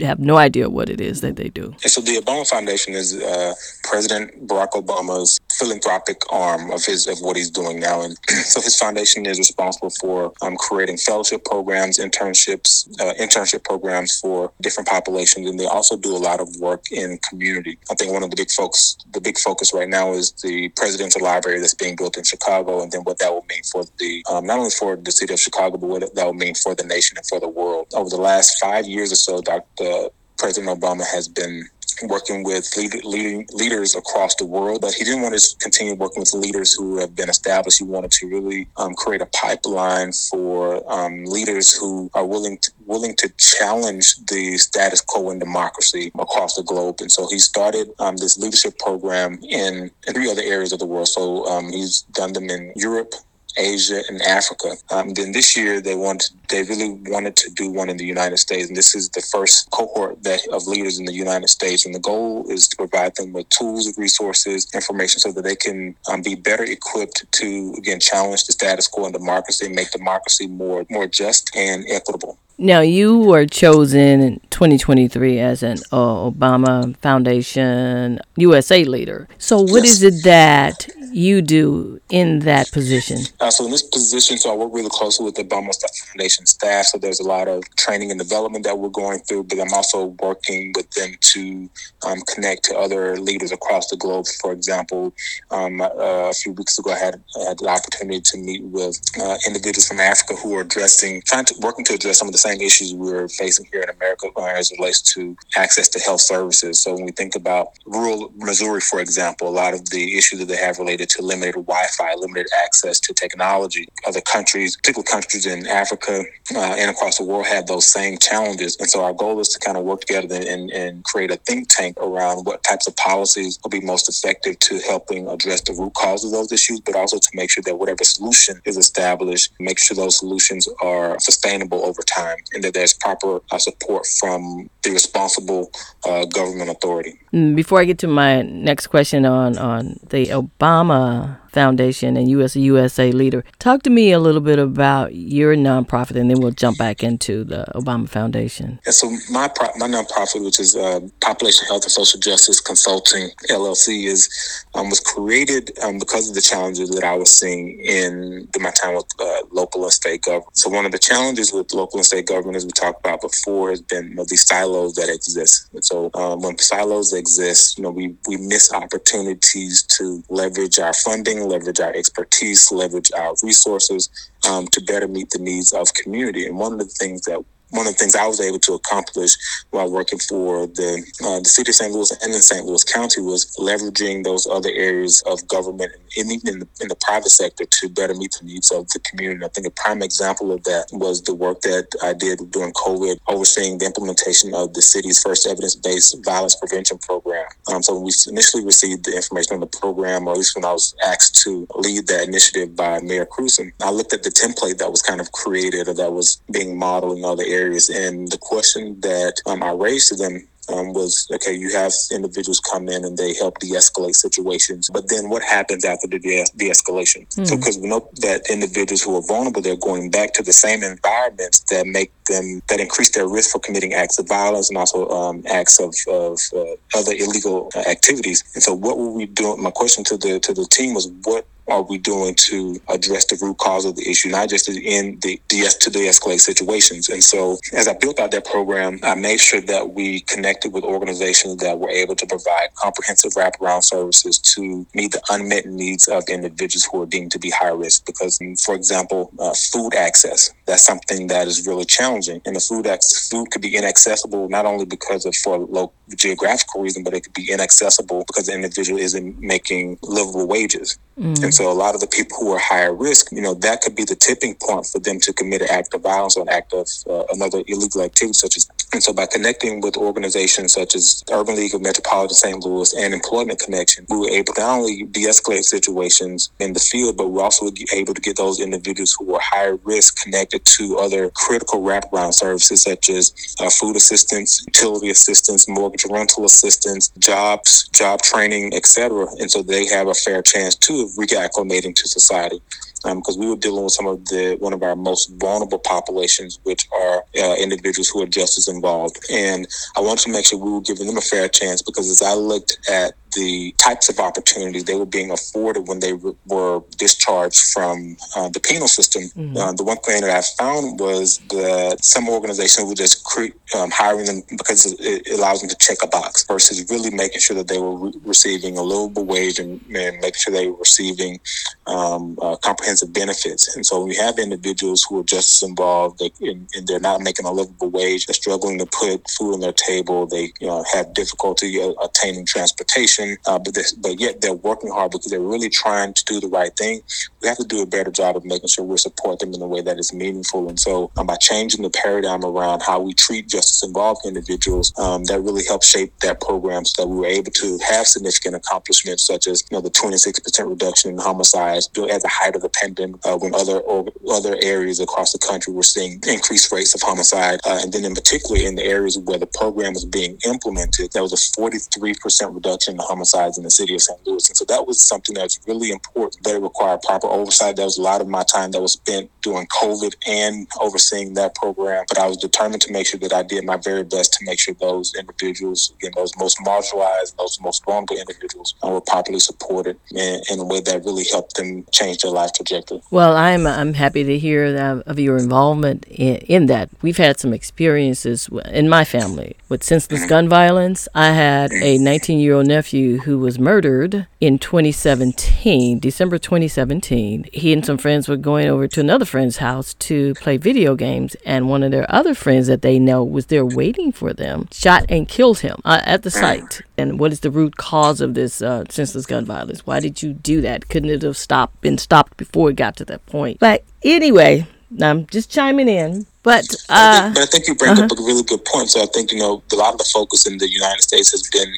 have 0.02 0.20
no 0.20 0.38
idea 0.38 0.70
what 0.70 0.90
it 0.90 1.02
is 1.02 1.22
that 1.22 1.36
they 1.36 1.50
do. 1.50 1.74
And 1.84 1.92
so 1.92 2.02
the 2.02 2.22
Obama 2.22 2.48
Foundation 2.48 2.94
is 2.94 3.16
uh, 3.16 3.54
President 3.84 4.48
Barack 4.48 4.72
Obama's 4.72 5.40
philanthropic 5.62 6.22
arm 6.32 6.72
of 6.72 6.84
his 6.84 7.08
of 7.08 7.20
what 7.22 7.36
he's 7.38 7.52
doing 7.52 7.80
now, 7.80 8.02
and 8.02 8.18
so 8.30 8.60
his 8.62 8.78
foundation 8.78 9.26
is 9.28 9.38
responsible 9.38 9.92
for 10.02 10.34
um, 10.42 10.56
creating 10.58 10.98
fellowship 10.98 11.46
programs, 11.46 12.00
internships, 12.00 12.90
uh, 13.00 13.14
internship 13.22 13.64
programs 13.64 14.20
for 14.20 14.52
different 14.62 14.90
populations, 14.90 15.48
and 15.48 15.60
they 15.60 15.66
also 15.66 15.96
do 15.96 16.16
a 16.16 16.24
lot 16.30 16.40
of 16.40 16.48
work 16.60 16.84
in 16.92 17.20
community. 17.30 17.78
I 17.92 17.96
think 17.96 18.12
one 18.12 18.24
of 18.24 18.32
the 18.32 18.36
big 18.36 18.50
folks, 18.50 18.98
the 19.14 19.22
big 19.22 19.38
focus 19.38 19.72
right 19.74 19.90
now 19.90 20.14
is 20.14 20.32
the 20.44 20.70
presidential 20.70 21.22
library 21.22 21.60
that's 21.60 21.76
being 21.76 21.96
built 21.96 22.18
in 22.18 22.24
Chicago, 22.24 22.82
and 22.82 22.92
then 22.92 23.02
what 23.02 23.20
that 23.20 23.32
will 23.32 23.46
mean 23.48 23.64
for 23.72 23.84
the 24.00 24.24
um, 24.32 24.46
not 24.46 24.58
only 24.58 24.72
for 24.72 24.96
the 24.96 25.12
city 25.12 25.34
of 25.34 25.40
Chicago, 25.40 25.78
but 25.78 25.88
what 25.88 26.16
that 26.16 26.26
will 26.26 26.34
mean 26.34 26.56
for 26.56 26.74
the 26.74 26.84
nation 26.84 27.18
and 27.18 27.26
for 27.28 27.40
the 27.40 27.48
world. 27.48 27.88
Over 27.94 28.10
the 28.10 28.18
last 28.18 28.58
five 28.60 28.86
years 28.88 29.12
or 29.12 29.16
so, 29.16 29.42
Dr. 29.42 30.10
President 30.38 30.80
Obama 30.80 31.06
has 31.06 31.28
been 31.28 31.70
working 32.04 32.44
with 32.44 32.70
lead, 32.78 32.94
leading 33.04 33.48
leaders 33.54 33.96
across 33.96 34.36
the 34.36 34.46
world, 34.46 34.82
but 34.82 34.94
he 34.94 35.04
didn't 35.04 35.22
want 35.22 35.38
to 35.38 35.56
continue 35.58 35.96
working 35.96 36.22
with 36.22 36.34
leaders 36.34 36.74
who 36.74 36.98
have 36.98 37.16
been 37.16 37.30
established. 37.30 37.80
He 37.80 37.86
wanted 37.86 38.12
to 38.12 38.28
really 38.28 38.68
um, 38.78 38.94
create 38.94 39.22
a 39.22 39.26
pipeline 39.28 40.12
for 40.12 40.82
um, 40.92 41.26
leaders 41.26 41.74
who 41.74 42.10
are 42.14 42.26
willing 42.26 42.58
to, 42.58 42.72
willing 42.86 43.16
to 43.18 43.30
challenge 43.38 44.16
the 44.26 44.58
status 44.58 45.02
quo 45.02 45.32
in 45.32 45.40
democracy 45.40 46.12
across 46.18 46.56
the 46.56 46.64
globe. 46.64 46.98
And 47.02 47.12
so 47.12 47.28
he 47.30 47.40
started 47.40 47.90
um, 48.00 48.18
this 48.18 48.38
leadership 48.38 48.78
program 48.80 49.40
in, 49.44 49.92
in, 50.08 50.14
three 50.14 50.30
other 50.30 50.42
areas 50.44 50.74
of 50.74 50.80
the 50.80 50.86
world. 50.86 51.08
So 51.08 51.46
um, 51.48 51.72
he's 51.72 52.02
done 52.14 52.34
them 52.34 52.50
in 52.50 52.74
Europe, 52.76 53.14
Asia, 53.58 54.02
and 54.10 54.22
Africa. 54.22 54.76
Um, 54.92 55.14
then 55.14 55.32
this 55.32 55.56
year 55.58 55.82
they 55.82 55.96
wanted, 55.96 56.32
they 56.50 56.64
really 56.64 57.00
wanted 57.08 57.36
to 57.38 57.52
do 57.52 57.70
one 57.70 57.90
in 57.90 57.98
the 57.98 58.06
United 58.06 58.38
States, 58.38 58.68
and 58.68 58.76
this 58.76 58.96
is 58.96 59.10
the 59.10 59.22
first 59.22 59.70
cohort 59.72 60.22
that 60.24 60.42
of 60.52 60.68
leaders 60.68 61.00
in 61.00 61.06
the 61.06 61.14
United 61.14 61.50
States. 61.50 61.86
And 61.86 61.96
the 61.96 62.00
goal 62.00 62.46
is 62.50 62.68
to 62.70 62.78
provide 62.78 63.16
them 63.16 63.34
with 63.34 63.50
tools, 63.50 63.98
resources, 63.98 64.68
information, 64.74 65.20
so 65.20 65.32
that 65.32 65.44
they 65.44 65.56
can 65.56 65.96
um, 66.12 66.22
be 66.22 66.36
better 66.36 66.64
equipped 66.64 67.26
to 67.32 67.76
again 67.78 68.00
challenge 68.00 68.46
the 68.46 68.54
status 68.54 68.88
quo 68.88 69.06
in 69.06 69.12
democracy, 69.12 69.66
and 69.66 69.76
make 69.76 69.92
democracy 69.92 70.48
more 70.48 70.86
more 70.90 71.08
just 71.08 71.56
and 71.56 71.86
equitable. 71.90 72.38
Now, 72.62 72.82
you 72.82 73.18
were 73.18 73.48
chosen 73.48 74.22
in 74.22 74.40
2023 74.52 75.40
as 75.40 75.64
an 75.64 75.78
uh, 75.92 76.30
Obama 76.30 76.96
Foundation 76.98 78.20
USA 78.36 78.84
leader. 78.84 79.28
So, 79.40 79.62
what 79.62 79.84
yes. 79.84 79.94
is 79.94 80.04
it 80.04 80.24
that 80.26 80.88
you 81.12 81.42
do 81.42 82.00
in 82.10 82.40
that 82.40 82.72
position? 82.72 83.20
Uh, 83.40 83.50
so, 83.50 83.66
in 83.66 83.72
this 83.72 83.84
position, 83.84 84.38
so 84.38 84.52
I 84.52 84.56
work 84.56 84.72
really 84.74 84.90
closely 84.90 85.26
with 85.26 85.36
the 85.36 85.44
Obama 85.44 85.72
Foundation 86.08 86.46
staff. 86.46 86.86
So, 86.86 86.98
there's 86.98 87.20
a 87.20 87.28
lot 87.28 87.48
of 87.48 87.64
training 87.76 88.12
and 88.12 88.20
development 88.20 88.66
that 88.66 88.78
we're 88.78 88.90
going 88.90 89.20
through, 89.20 89.44
but 89.44 89.60
I'm 89.60 89.74
also 89.74 90.16
working 90.22 90.74
with 90.76 90.90
them 90.92 91.16
to 91.20 91.70
um, 92.06 92.20
connect 92.34 92.64
to 92.66 92.78
other 92.78 93.18
leaders 93.18 93.52
across 93.52 93.90
the 93.90 93.98
globe. 93.98 94.26
For 94.42 94.52
example, 94.52 95.14
um, 95.52 95.82
uh, 95.82 95.90
a 95.96 96.34
few 96.34 96.54
weeks 96.54 96.80
ago, 96.80 96.92
I 96.92 97.00
had, 97.00 97.22
I 97.40 97.50
had 97.50 97.60
the 97.60 97.68
opportunity 97.68 98.22
to 98.22 98.38
meet 98.38 98.64
with 98.64 99.00
uh, 99.20 99.38
individuals 99.46 99.88
from 99.88 100.00
Africa 100.00 100.36
who 100.36 100.56
are 100.56 100.62
addressing, 100.62 101.22
trying 101.26 101.46
to 101.46 101.56
working 101.62 101.86
to 101.86 101.94
address 101.94 102.20
some 102.20 102.28
of 102.28 102.32
the 102.32 102.38
same 102.38 102.62
issues 102.62 102.94
we're 102.94 103.28
facing 103.28 103.68
here 103.72 103.82
in 103.82 103.90
America 103.90 104.28
as 104.40 104.72
it 104.72 104.80
relates 104.80 105.02
to 105.14 105.36
access 105.56 105.88
to 105.90 106.00
health 106.00 106.22
services. 106.22 106.82
So, 106.82 106.94
when 106.94 107.06
we 107.06 107.12
think 107.12 107.36
about 107.36 107.70
rural 107.86 108.32
Missouri, 108.36 108.82
for 108.82 109.00
example, 109.00 109.48
a 109.48 109.50
lot 109.50 109.74
of 109.74 109.90
the 109.90 110.18
issues 110.18 110.40
that 110.40 110.48
they 110.48 110.58
have 110.58 110.80
related 110.80 111.01
related 111.02 111.10
to 111.18 111.26
limited 111.26 111.54
Wi-Fi, 111.54 112.16
limited 112.16 112.48
access 112.64 113.00
to 113.00 113.14
technology. 113.14 113.88
Other 114.08 114.22
countries, 114.22 114.78
particularly 114.78 115.12
countries 115.12 115.46
in 115.46 115.68
Africa 115.68 116.24
uh, 116.56 116.76
and 116.78 116.92
across 116.92 117.18
the 117.18 117.26
world, 117.26 117.46
have 117.48 117.68
those 117.68 117.88
same 117.92 118.18
challenges. 118.18 118.78
And 118.80 118.90
so 118.90 119.04
our 119.04 119.14
goal 119.14 119.40
is 119.40 119.50
to 119.50 119.60
kind 119.60 119.78
of 119.78 119.84
work 119.84 120.02
together 120.02 120.36
and, 120.36 120.70
and 120.72 121.04
create 121.04 121.32
a 121.32 121.38
think 121.38 121.70
tank 121.70 121.98
around 122.00 122.46
what 122.46 122.64
types 122.64 122.88
of 122.88 122.96
policies 122.96 123.60
will 123.64 123.70
be 123.70 123.82
most 123.82 124.10
effective 124.10 124.60
to 124.60 124.80
helping 124.88 125.28
address 125.28 125.62
the 125.62 125.74
root 125.74 125.94
cause 125.94 126.24
of 126.24 126.32
those 126.32 126.52
issues, 126.52 126.80
but 126.82 126.96
also 126.96 127.18
to 127.18 127.30
make 127.34 127.50
sure 127.50 127.64
that 127.66 127.78
whatever 127.78 128.04
solution 128.04 128.62
is 128.66 128.78
established, 128.78 129.54
make 129.60 129.80
sure 129.80 129.96
those 129.96 130.18
solutions 130.20 130.68
are 130.82 131.20
sustainable 131.20 131.84
over 131.84 132.02
time 132.04 132.38
and 132.54 132.64
that 132.64 132.74
there's 132.74 132.94
proper 132.94 133.40
uh, 133.52 133.58
support 133.58 134.06
from 134.20 134.70
the 134.84 134.92
responsible 134.92 135.72
uh, 136.06 136.26
government 136.26 136.70
authority. 136.70 137.21
Mm, 137.34 137.56
before 137.56 137.80
I 137.80 137.86
get 137.86 138.00
to 138.00 138.08
my 138.08 138.42
next 138.42 138.88
question 138.88 139.26
on, 139.26 139.58
on 139.58 140.00
the 140.10 140.28
Obama 140.28 141.41
Foundation 141.52 142.18
and 142.18 142.30
US 142.30 142.56
USA 142.56 143.12
leader, 143.12 143.44
talk 143.60 143.84
to 143.84 143.90
me 143.90 144.12
a 144.12 144.20
little 144.20 144.42
bit 144.42 144.60
about 144.60 145.16
your 145.16 145.56
nonprofit, 145.56 146.16
and 146.16 146.30
then 146.30 146.40
we'll 146.40 146.52
jump 146.52 146.78
back 146.78 147.04
into 147.04 147.44
the 147.44 147.66
Obama 147.76 148.08
Foundation. 148.08 148.80
Yeah, 148.86 148.92
so 148.92 149.12
my 149.30 149.48
pro- 149.48 149.76
my 149.78 149.88
nonprofit, 149.88 150.44
which 150.44 150.60
is 150.60 150.76
uh, 150.76 151.02
Population 151.22 151.68
Health 151.68 151.84
and 151.84 151.92
Social 151.92 152.20
Justice 152.20 152.60
Consulting 152.60 153.30
LLC, 153.50 154.06
is 154.06 154.30
um, 154.74 154.90
was 154.90 155.00
created 155.00 155.72
um, 155.84 156.00
because 156.00 156.30
of 156.30 156.36
the 156.36 156.42
challenges 156.42 156.90
that 156.90 157.04
I 157.04 157.16
was 157.16 157.32
seeing 157.32 157.80
in 157.80 158.48
my 158.60 158.72
time 158.72 158.96
with 158.96 159.06
uh, 159.20 159.42
local 159.52 159.84
and 159.84 159.92
state 159.92 160.24
government. 160.24 160.58
So 160.58 160.70
one 160.70 160.86
of 160.86 160.92
the 160.92 161.00
challenges 161.00 161.52
with 161.52 161.74
local 161.74 162.00
and 162.00 162.06
state 162.06 162.28
government, 162.28 162.58
as 162.58 162.66
we 162.66 162.72
talked 162.72 163.00
about 163.06 163.22
before, 163.22 163.70
has 163.72 163.82
been 163.82 164.10
you 164.10 164.16
know, 164.16 164.26
these 164.28 164.46
silos 164.46 164.94
that 164.96 165.10
exist. 165.10 165.70
And 165.74 165.84
so 165.84 166.10
um, 166.14 166.42
when 166.42 166.58
silos 166.58 167.14
exist, 167.14 167.78
you 167.78 167.84
know, 167.84 167.92
we, 167.92 168.16
we 168.28 168.38
miss 168.38 168.74
opportunities 168.74 169.84
to 169.98 170.24
leverage 170.30 170.80
our 170.80 170.94
funding, 170.94 171.41
leverage 171.50 171.80
our 171.80 171.94
expertise, 171.94 172.72
leverage 172.72 173.12
our 173.18 173.34
resources 173.44 174.10
um, 174.50 174.68
to 174.68 174.82
better 174.82 175.08
meet 175.08 175.30
the 175.30 175.40
needs 175.40 175.74
of 175.74 175.94
community. 175.94 176.46
And 176.46 176.58
one 176.58 176.74
of 176.74 176.80
the 176.80 176.86
things 176.86 177.22
that 177.24 177.44
one 177.72 177.88
of 177.88 177.94
the 177.94 177.98
things 177.98 178.16
I 178.16 178.28
was 178.28 178.42
able 178.42 178.60
to 178.60 178.74
accomplish 178.74 179.36
while 179.72 179.92
working 179.92 180.20
for 180.20 180.68
the 180.68 181.04
uh, 181.24 181.40
the 181.40 181.50
city 181.50 181.72
of 181.72 181.76
St. 181.76 181.94
Louis 181.94 182.12
and 182.24 182.34
in 182.34 182.42
St. 182.42 182.66
Louis 182.66 182.84
County 182.84 183.22
was 183.22 183.56
leveraging 183.58 184.24
those 184.24 184.48
other 184.48 184.70
areas 184.70 185.24
of 185.26 185.48
government 185.48 185.92
and 186.18 186.32
even 186.32 186.48
in 186.48 186.60
the, 186.60 186.68
in 186.82 186.88
the 186.88 186.96
private 187.02 187.30
sector 187.30 187.66
to 187.66 187.90
better 187.90 188.14
meet 188.14 188.36
the 188.40 188.46
needs 188.46 188.72
of 188.72 188.88
the 188.90 189.00
community. 189.00 189.46
I 189.46 189.50
think 189.50 189.68
a 189.68 189.72
prime 189.72 190.02
example 190.02 190.52
of 190.52 190.64
that 190.64 190.88
was 190.92 191.22
the 191.22 191.34
work 191.34 191.62
that 191.62 191.88
I 192.04 192.14
did 192.14 192.52
during 192.52 192.74
COVID, 192.74 193.18
overseeing 193.28 193.78
the 193.78 193.86
implementation 193.86 194.54
of 194.54 194.74
the 194.74 194.82
city's 194.82 195.22
first 195.22 195.48
evidence-based 195.48 196.24
violence 196.26 196.56
prevention 196.56 196.98
program. 196.98 197.46
Um, 197.72 197.82
so 197.82 197.96
when 197.96 198.04
we 198.04 198.12
initially 198.28 198.66
received 198.66 199.06
the 199.06 199.16
information 199.16 199.56
on 199.56 199.62
the 199.62 199.68
program, 199.68 200.28
or 200.28 200.34
at 200.34 200.38
least 200.38 200.56
when 200.56 200.66
I 200.66 200.74
was 200.74 200.94
asked 201.06 201.42
to 201.44 201.68
lead 201.76 202.08
that 202.08 202.28
initiative 202.28 202.76
by 202.76 203.00
Mayor 203.00 203.26
Krewson, 203.26 203.72
I 203.82 203.92
looked 203.92 204.14
at 204.14 204.24
the 204.24 204.30
template 204.30 204.78
that 204.80 204.92
was 204.92 205.02
kind 205.02 205.22
of 205.22 205.32
created 205.32 205.88
or 205.88 205.94
that 205.94 206.12
was 206.12 206.42
being 206.52 206.78
modeled 206.78 207.18
in 207.18 207.26
other 207.26 207.44
areas 207.46 207.61
areas. 207.62 207.86
And 207.90 208.16
the 208.32 208.42
question 208.52 209.00
that 209.02 209.36
um, 209.46 209.60
I 209.64 209.72
raised 209.72 210.10
to 210.10 210.16
them 210.16 210.48
um, 210.70 210.94
was 210.94 211.28
okay, 211.34 211.54
you 211.54 211.72
have 211.76 211.92
individuals 212.12 212.60
come 212.60 212.88
in 212.88 213.04
and 213.04 213.18
they 213.18 213.34
help 213.34 213.60
de 213.60 213.68
escalate 213.72 214.16
situations, 214.16 214.90
but 214.94 215.10
then 215.10 215.30
what 215.30 215.44
happens 215.44 215.84
after 215.84 216.08
the 216.08 216.20
de 216.20 216.70
escalation? 216.70 217.28
Mm. 217.36 217.48
So, 217.48 217.58
because 217.58 217.78
we 217.80 217.88
know 217.88 218.08
that 218.18 218.50
individuals 218.50 219.02
who 219.02 219.18
are 219.18 219.26
vulnerable, 219.26 219.62
they're 219.62 219.76
going 219.76 220.10
back 220.12 220.34
to 220.34 220.44
the 220.44 220.54
same 220.54 220.84
environments 220.84 221.62
that 221.72 221.88
make 221.88 222.12
them, 222.26 222.62
that 222.70 222.80
increase 222.80 223.12
their 223.12 223.28
risk 223.28 223.52
for 223.52 223.60
committing 223.60 223.94
acts 223.94 224.20
of 224.20 224.28
violence 224.28 224.70
and 224.70 224.78
also 224.78 225.08
um, 225.10 225.44
acts 225.50 225.80
of, 225.80 225.94
of 226.08 226.40
uh, 226.56 226.76
other 226.96 227.14
illegal 227.14 227.70
uh, 227.76 227.84
activities. 227.90 228.44
And 228.54 228.64
so, 228.64 228.74
what 228.74 228.98
were 228.98 229.12
we 229.12 229.26
doing? 229.26 229.62
My 229.62 229.72
question 229.72 230.04
to 230.06 230.18
the 230.18 230.40
to 230.40 230.54
the 230.54 230.66
team 230.66 230.94
was, 230.94 231.12
what 231.24 231.46
are 231.68 231.84
we 231.84 231.98
doing 231.98 232.36
to 232.36 232.80
address 232.90 233.26
the 233.26 233.38
root 233.42 233.58
cause 233.58 233.86
of 233.86 233.96
the 233.96 234.10
issue, 234.10 234.30
not 234.30 234.50
just 234.50 234.68
in 234.70 235.20
the 235.22 235.40
to 235.50 235.90
de-escalate 235.90 236.40
situations. 236.40 237.10
And 237.10 237.24
so, 237.24 237.58
as 237.74 237.88
I 237.88 237.94
built 237.94 238.20
out 238.20 238.32
that 238.32 238.46
program, 238.46 239.00
I 239.04 239.16
made 239.16 239.40
sure 239.40 239.62
that 239.62 239.94
we 239.94 240.22
connected 240.22 240.74
with 240.74 240.84
organizations 240.84 241.58
that 241.58 241.80
were 241.80 241.90
able 241.90 242.16
to 242.16 242.26
provide 242.26 242.74
comprehensive 242.76 243.32
wraparound 243.34 243.84
services 243.84 244.40
to 244.40 244.86
meet 244.94 245.12
the 245.12 245.22
unmet 245.30 245.66
needs 245.66 246.08
of 246.08 246.24
individuals 246.30 246.88
who 246.92 247.04
are 247.04 247.06
deemed 247.06 247.32
to 247.32 247.40
be 247.40 247.50
high 247.50 247.70
risk. 247.70 248.06
Because, 248.06 248.40
for 248.64 248.76
example, 248.76 249.32
uh, 249.40 249.54
food 249.54 249.94
access 249.96 250.52
that's 250.72 250.86
something 250.86 251.28
that 251.28 251.50
is 251.50 251.68
really 251.68 251.84
challenging. 251.84 252.42
And 252.46 252.56
the 252.56 252.62
food 252.62 252.88
access, 252.88 253.30
food 253.30 253.52
could 253.52 253.62
be 253.62 253.76
inaccessible 253.76 254.48
not 254.48 254.66
only 254.66 254.86
because 254.86 255.26
of 255.26 255.36
for 255.36 255.58
local 255.60 255.94
geographical 256.16 256.82
reason, 256.82 257.04
but 257.04 257.14
it 257.14 257.22
could 257.26 257.34
be 257.34 257.52
inaccessible 257.52 258.24
because 258.26 258.46
the 258.46 258.54
individual 258.54 258.98
isn't 258.98 259.38
making 259.42 260.00
livable 260.02 260.48
wages. 260.48 260.98
Mm. 261.20 261.44
And 261.44 261.54
so 261.54 261.70
a 261.70 261.74
lot 261.74 261.94
of 261.94 262.00
the 262.00 262.08
people 262.08 262.38
who 262.38 262.54
are 262.54 262.60
higher 262.60 262.96
risk, 262.96 263.34
you 263.34 263.42
know, 263.42 263.54
that 263.56 263.82
could 263.82 263.98
be 263.98 264.06
the 264.06 264.16
tipping 264.16 264.56
point 264.56 264.86
for 264.86 265.00
them 265.00 265.20
to 265.20 265.34
commit 265.34 265.62
an 265.62 265.68
act 265.70 265.94
of 265.94 266.04
violence 266.04 266.38
or 266.38 266.44
an 266.44 266.50
act 266.50 266.72
of 266.72 266.88
uh, 267.10 267.24
another 267.34 267.62
illegal 267.68 268.02
activity, 268.02 268.34
such 268.34 268.56
as. 268.56 268.70
And 268.94 269.02
so 269.02 269.14
by 269.14 269.26
connecting 269.26 269.80
with 269.80 269.96
organizations 269.96 270.74
such 270.74 270.96
as 270.96 271.24
Urban 271.32 271.56
League 271.56 271.74
of 271.74 271.82
Metropolitan 271.82 272.36
St. 272.36 272.64
Louis 272.64 272.94
and 272.94 273.14
Employment 273.14 273.60
Connection, 273.60 274.06
we 274.10 274.18
were 274.18 274.30
able 274.30 274.54
to 274.54 274.62
not 274.62 274.80
only 274.80 275.04
de-escalate 275.04 275.64
situations 275.64 276.52
in 276.60 276.74
the 276.74 276.80
field, 276.80 277.16
but 277.16 277.30
we're 277.30 277.42
also 277.42 277.70
able 277.94 278.14
to 278.14 278.22
get 278.22 278.36
those 278.36 278.60
individuals 278.60 279.16
who 279.18 279.34
are 279.34 279.42
higher 279.42 279.78
risk 279.84 280.22
connected 280.22 280.66
to 280.66 280.98
other 280.98 281.30
critical 281.30 281.82
wraparound 281.82 282.34
services 282.34 282.84
such 282.84 283.10
as 283.10 283.34
uh, 283.62 283.70
food 283.70 283.96
assistance, 283.96 284.62
utility 284.68 285.10
assistance, 285.10 285.70
mortgage 285.70 286.06
rental 286.10 286.44
assistance, 286.44 287.12
jobs, 287.20 287.88
job 287.90 288.22
training, 288.22 288.74
etc. 288.74 289.26
And 289.40 289.50
so 289.50 289.62
they 289.62 289.86
have 289.86 290.08
a 290.08 290.14
fair 290.14 290.42
chance 290.42 290.76
too 290.76 291.02
of 291.02 291.12
reacclimating 291.12 291.96
to 291.96 292.08
society 292.08 292.62
because 293.04 293.36
um, 293.36 293.42
we 293.42 293.50
were 293.50 293.56
dealing 293.56 293.84
with 293.84 293.94
some 293.94 294.06
of 294.06 294.24
the 294.26 294.56
one 294.60 294.74
of 294.74 294.84
our 294.84 294.96
most 294.96 295.32
vulnerable 295.40 295.80
populations, 295.80 296.60
which 296.64 296.88
are 296.94 297.24
uh, 297.38 297.56
individuals 297.56 298.10
who 298.10 298.22
are 298.22 298.28
justice 298.28 298.68
involved. 298.82 299.20
And 299.32 299.68
I 299.96 300.02
wanted 300.02 300.24
to 300.24 300.32
make 300.32 300.46
sure 300.46 300.60
we 300.60 300.72
were 300.72 300.82
giving 300.82 301.06
them 301.06 301.18
a 301.18 301.22
fair 301.22 301.48
chance 301.48 301.82
because 301.82 302.10
as 302.10 302.22
I 302.22 302.34
looked 302.34 302.78
at 302.90 303.14
the 303.34 303.74
types 303.78 304.10
of 304.10 304.20
opportunities 304.20 304.84
they 304.86 304.96
were 304.96 305.06
being 305.06 305.32
afforded 305.32 305.88
when 305.88 306.00
they 306.00 306.14
re- 306.14 306.36
were 306.48 306.82
discharged 306.98 307.60
from 307.74 308.18
uh, 308.36 308.50
the 308.50 308.60
penal 308.60 308.88
system. 308.88 309.24
Mm-hmm. 309.24 309.58
Uh, 309.58 309.74
the 309.74 309.84
one 309.84 309.98
thing 309.98 310.22
that 310.22 310.30
I 310.30 310.42
found 310.62 311.00
was 311.00 311.40
that 311.50 311.98
some 312.02 312.30
organizations 312.30 312.88
were 312.88 312.96
just 312.96 313.24
cre- 313.24 313.56
um, 313.78 313.90
hiring 313.92 314.26
them 314.26 314.44
because 314.58 314.96
it, 315.00 315.28
allows 315.38 315.62
them 315.62 315.70
to 315.70 315.78
check 315.80 315.98
a 316.04 316.08
box 316.08 316.46
versus 316.46 316.86
really 316.90 317.10
making 317.10 317.40
sure 317.40 317.56
that 317.56 317.68
they 317.68 317.80
were 317.80 317.96
re- 317.96 318.14
receiving 318.24 318.78
a 318.78 318.84
livable 318.84 319.26
wage 319.26 319.60
and, 319.60 319.82
and, 319.96 320.20
making 320.22 320.40
sure 320.40 320.54
they 320.54 320.68
were 320.68 320.78
receiving 320.78 321.40
um, 321.88 322.38
uh, 322.42 322.56
comprehensive 322.58 323.14
benefits. 323.14 323.76
And 323.76 323.86
so 323.86 324.04
we 324.04 324.16
have 324.16 324.38
individuals 324.38 325.06
who 325.08 325.20
are 325.20 325.24
just 325.24 325.64
involved 325.64 326.20
they, 326.20 326.32
and, 326.42 326.68
and, 326.76 326.88
they're 326.88 327.00
not 327.00 327.22
making 327.22 327.46
a 327.46 327.52
livable 327.52 327.90
wage, 327.90 328.26
they're 328.26 328.34
struggling 328.34 328.78
to 328.80 328.86
put 328.86 329.30
food 329.30 329.54
on 329.54 329.60
their 329.60 329.74
table, 329.74 330.26
they 330.28 330.52
you 330.60 330.68
know, 330.68 330.84
have 330.94 331.14
difficulty 331.14 331.82
uh, 331.82 331.92
attaining 332.04 332.46
transportation, 332.46 333.21
uh, 333.48 333.60
but, 333.60 333.78
but 334.00 334.20
yet 334.20 334.42
they're 334.42 334.54
working 334.54 334.92
hard 334.92 335.12
because 335.12 335.32
they're 335.32 335.40
really 335.40 335.70
trying 335.70 336.14
to 336.14 336.24
do 336.26 336.40
the 336.40 336.48
right 336.48 336.76
thing. 336.78 337.02
We 337.42 337.48
have 337.48 337.58
to 337.58 337.64
do 337.66 337.82
a 337.82 337.86
better 337.86 338.12
job 338.12 338.36
of 338.38 338.46
making 338.46 338.70
sure 338.70 338.86
we 338.86 338.98
support 338.98 339.40
them 339.40 339.54
in 339.54 339.62
a 339.62 339.68
way 339.68 339.82
that 339.82 339.98
is 339.98 340.14
meaningful. 340.14 340.70
And 340.70 340.80
so 340.80 341.12
um, 341.18 341.28
by 341.28 341.36
changing 341.36 341.82
the 341.82 341.90
paradigm 341.90 342.44
around 342.44 342.82
how 342.82 343.00
we 343.00 343.14
treat 343.14 343.48
justice 343.48 343.84
involved 343.84 344.22
individuals, 344.26 344.94
um, 344.98 345.24
that 345.26 345.42
really 345.42 345.66
helped 345.66 345.86
shape 345.86 346.14
that 346.22 346.42
program 346.42 346.86
so 346.86 347.04
that 347.04 347.08
we 347.08 347.18
were 347.18 347.26
able 347.26 347.52
to 347.52 347.80
have 347.90 348.08
significant 348.08 348.56
accomplishments 348.56 349.26
such 349.26 349.48
as 349.48 349.64
you 349.70 349.78
know 349.78 349.82
the 349.82 349.90
26% 349.90 350.70
reduction 350.70 351.12
in 351.12 351.18
homicides 351.18 351.88
at 351.88 352.22
the 352.22 352.28
height 352.28 352.56
of 352.56 352.62
the 352.62 352.70
pandemic 352.70 353.20
uh, 353.26 353.38
when 353.38 353.54
other 353.56 353.80
or, 353.80 354.06
other 354.32 354.58
areas 354.62 355.00
across 355.00 355.32
the 355.32 355.40
country 355.40 355.74
were 355.74 355.84
seeing 355.84 356.20
increased 356.28 356.72
rates 356.72 356.96
of 356.96 357.02
homicide. 357.02 357.60
Uh, 357.66 357.80
and 357.82 357.94
then 357.94 358.06
in 358.06 358.14
particular 358.14 358.60
in 358.60 358.76
the 358.76 358.84
areas 358.84 359.18
where 359.20 359.38
the 359.38 359.48
program 359.48 359.94
was 359.94 360.06
being 360.06 360.38
implemented, 360.46 361.12
there 361.12 361.22
was 361.22 361.34
a 361.34 361.60
43% 361.60 362.54
reduction 362.54 362.96
in 362.96 363.00
homicides 363.12 363.58
in 363.58 363.64
the 363.64 363.72
city 363.72 363.96
of 363.96 364.02
St. 364.02 364.20
Louis. 364.26 364.48
And 364.50 364.58
so 364.58 364.66
that 364.66 364.88
was 364.88 365.02
something 365.02 365.36
that's 365.36 365.60
really 365.68 365.92
important, 365.92 366.44
but 366.44 366.54
it 366.56 366.62
required 366.62 367.02
proper 367.02 367.28
oversight. 367.28 367.76
There 367.76 367.86
was 367.86 367.98
a 367.98 368.02
lot 368.02 368.22
of 368.22 368.28
my 368.28 368.44
time 368.44 368.72
that 368.72 368.82
was 368.82 368.94
spent 368.94 369.30
doing 369.42 369.68
COVID 369.68 370.14
and 370.28 370.68
overseeing 370.80 371.34
that 371.36 371.56
program. 371.56 372.06
But 372.08 372.20
I 372.20 372.28
was 372.28 372.38
determined 372.38 372.82
to 372.84 372.92
make 372.92 373.08
sure 373.08 373.20
that 373.20 373.34
I 373.34 373.44
did 373.44 373.66
my 373.66 373.78
very 373.78 374.04
best 374.04 374.34
to 374.34 374.46
make 374.46 374.60
sure 374.60 374.74
those 374.80 375.14
individuals, 375.20 375.94
again, 376.00 376.12
those 376.16 376.32
most 376.38 376.58
marginalized, 376.60 377.36
those 377.38 377.60
most 377.62 377.84
vulnerable 377.86 378.18
individuals, 378.18 378.76
uh, 378.84 378.90
were 378.90 379.02
properly 379.02 379.40
supported 379.40 379.98
in, 380.12 380.42
in, 380.50 380.60
a 380.60 380.66
way 380.66 380.80
that 380.82 381.04
really 381.04 381.26
helped 381.32 381.56
them 381.56 381.86
change 381.92 382.20
their 382.20 382.32
life 382.32 382.52
trajectory. 382.54 383.02
Well, 383.12 383.36
I'm 383.36 383.66
I'm 383.66 383.94
happy 383.94 384.24
to 384.24 384.38
hear 384.38 384.72
that, 384.74 385.04
of 385.08 385.20
your 385.20 385.38
involvement 385.38 386.06
in, 386.08 386.38
in, 386.38 386.66
that. 386.68 386.90
We've 387.02 387.18
had 387.18 387.40
some 387.40 387.54
experiences 387.54 388.50
in 388.72 388.88
my 388.88 389.04
family 389.04 389.56
with 389.70 389.84
senseless 389.84 390.22
mm-hmm. 390.22 390.30
gun 390.30 390.50
violence. 390.50 391.08
I 391.16 391.32
had 391.32 391.72
a 391.74 391.98
19 391.98 392.40
year 392.40 392.56
old 392.56 392.68
nephew 392.68 393.01
who 393.10 393.40
was 393.40 393.60
murdered 393.60 394.28
in 394.40 394.58
2017, 394.60 396.00
December 396.00 396.38
2017. 396.38 397.46
He 397.52 397.74
and 397.74 397.86
some 397.86 397.98
friends 397.98 398.28
were 398.28 398.38
going 398.38 398.68
over 398.68 398.88
to 398.88 399.00
another 399.00 399.26
friend's 399.26 399.58
house 399.58 399.94
to 399.96 400.34
play 400.36 400.58
video 400.58 400.96
games, 400.96 401.36
and 401.46 401.70
one 401.70 401.84
of 401.84 401.92
their 401.92 402.10
other 402.10 402.34
friends 402.34 402.68
that 402.68 402.82
they 402.82 403.00
know 403.00 403.24
was 403.24 403.48
there 403.48 403.66
waiting 403.66 404.12
for 404.12 404.34
them, 404.34 404.68
shot 404.72 405.06
and 405.10 405.28
killed 405.28 405.60
him 405.60 405.82
uh, 405.86 406.02
at 406.06 406.24
the 406.24 406.32
site. 406.32 406.82
And 406.98 407.20
what 407.20 407.32
is 407.32 407.42
the 407.42 407.52
root 407.52 407.78
cause 407.78 408.22
of 408.22 408.34
this 408.34 408.62
uh, 408.62 408.86
senseless 408.90 409.26
gun 409.26 409.46
violence? 409.46 409.86
Why 409.86 410.00
did 410.00 410.22
you 410.22 410.34
do 410.34 410.62
that? 410.62 410.90
Couldn't 410.90 411.10
it 411.10 411.22
have 411.24 411.38
stopped, 411.38 411.82
been 411.82 411.98
stopped 411.98 412.38
before 412.38 412.70
it 412.70 412.76
got 412.76 412.96
to 412.98 413.06
that 413.06 413.26
point? 413.26 413.60
But 413.60 413.84
anyway, 414.04 414.68
I'm 415.00 415.26
just 415.28 415.50
chiming 415.50 415.88
in. 415.88 416.26
But 416.44 416.66
uh, 416.90 417.32
but 417.34 417.44
I 417.44 417.46
think 417.46 417.68
you 417.68 417.76
bring 417.76 417.92
uh-huh. 417.92 418.06
up 418.06 418.12
a 418.12 418.22
really 418.22 418.44
good 418.44 418.66
point. 418.66 418.90
So 418.90 419.02
I 419.02 419.06
think 419.06 419.32
you 419.32 419.40
know 419.40 419.62
a 419.72 419.76
lot 419.76 419.94
of 419.94 420.00
the 420.00 420.10
focus 420.12 420.48
in 420.48 420.58
the 420.58 420.70
United 420.70 421.02
States 421.02 421.32
has 421.32 421.48
been 421.50 421.74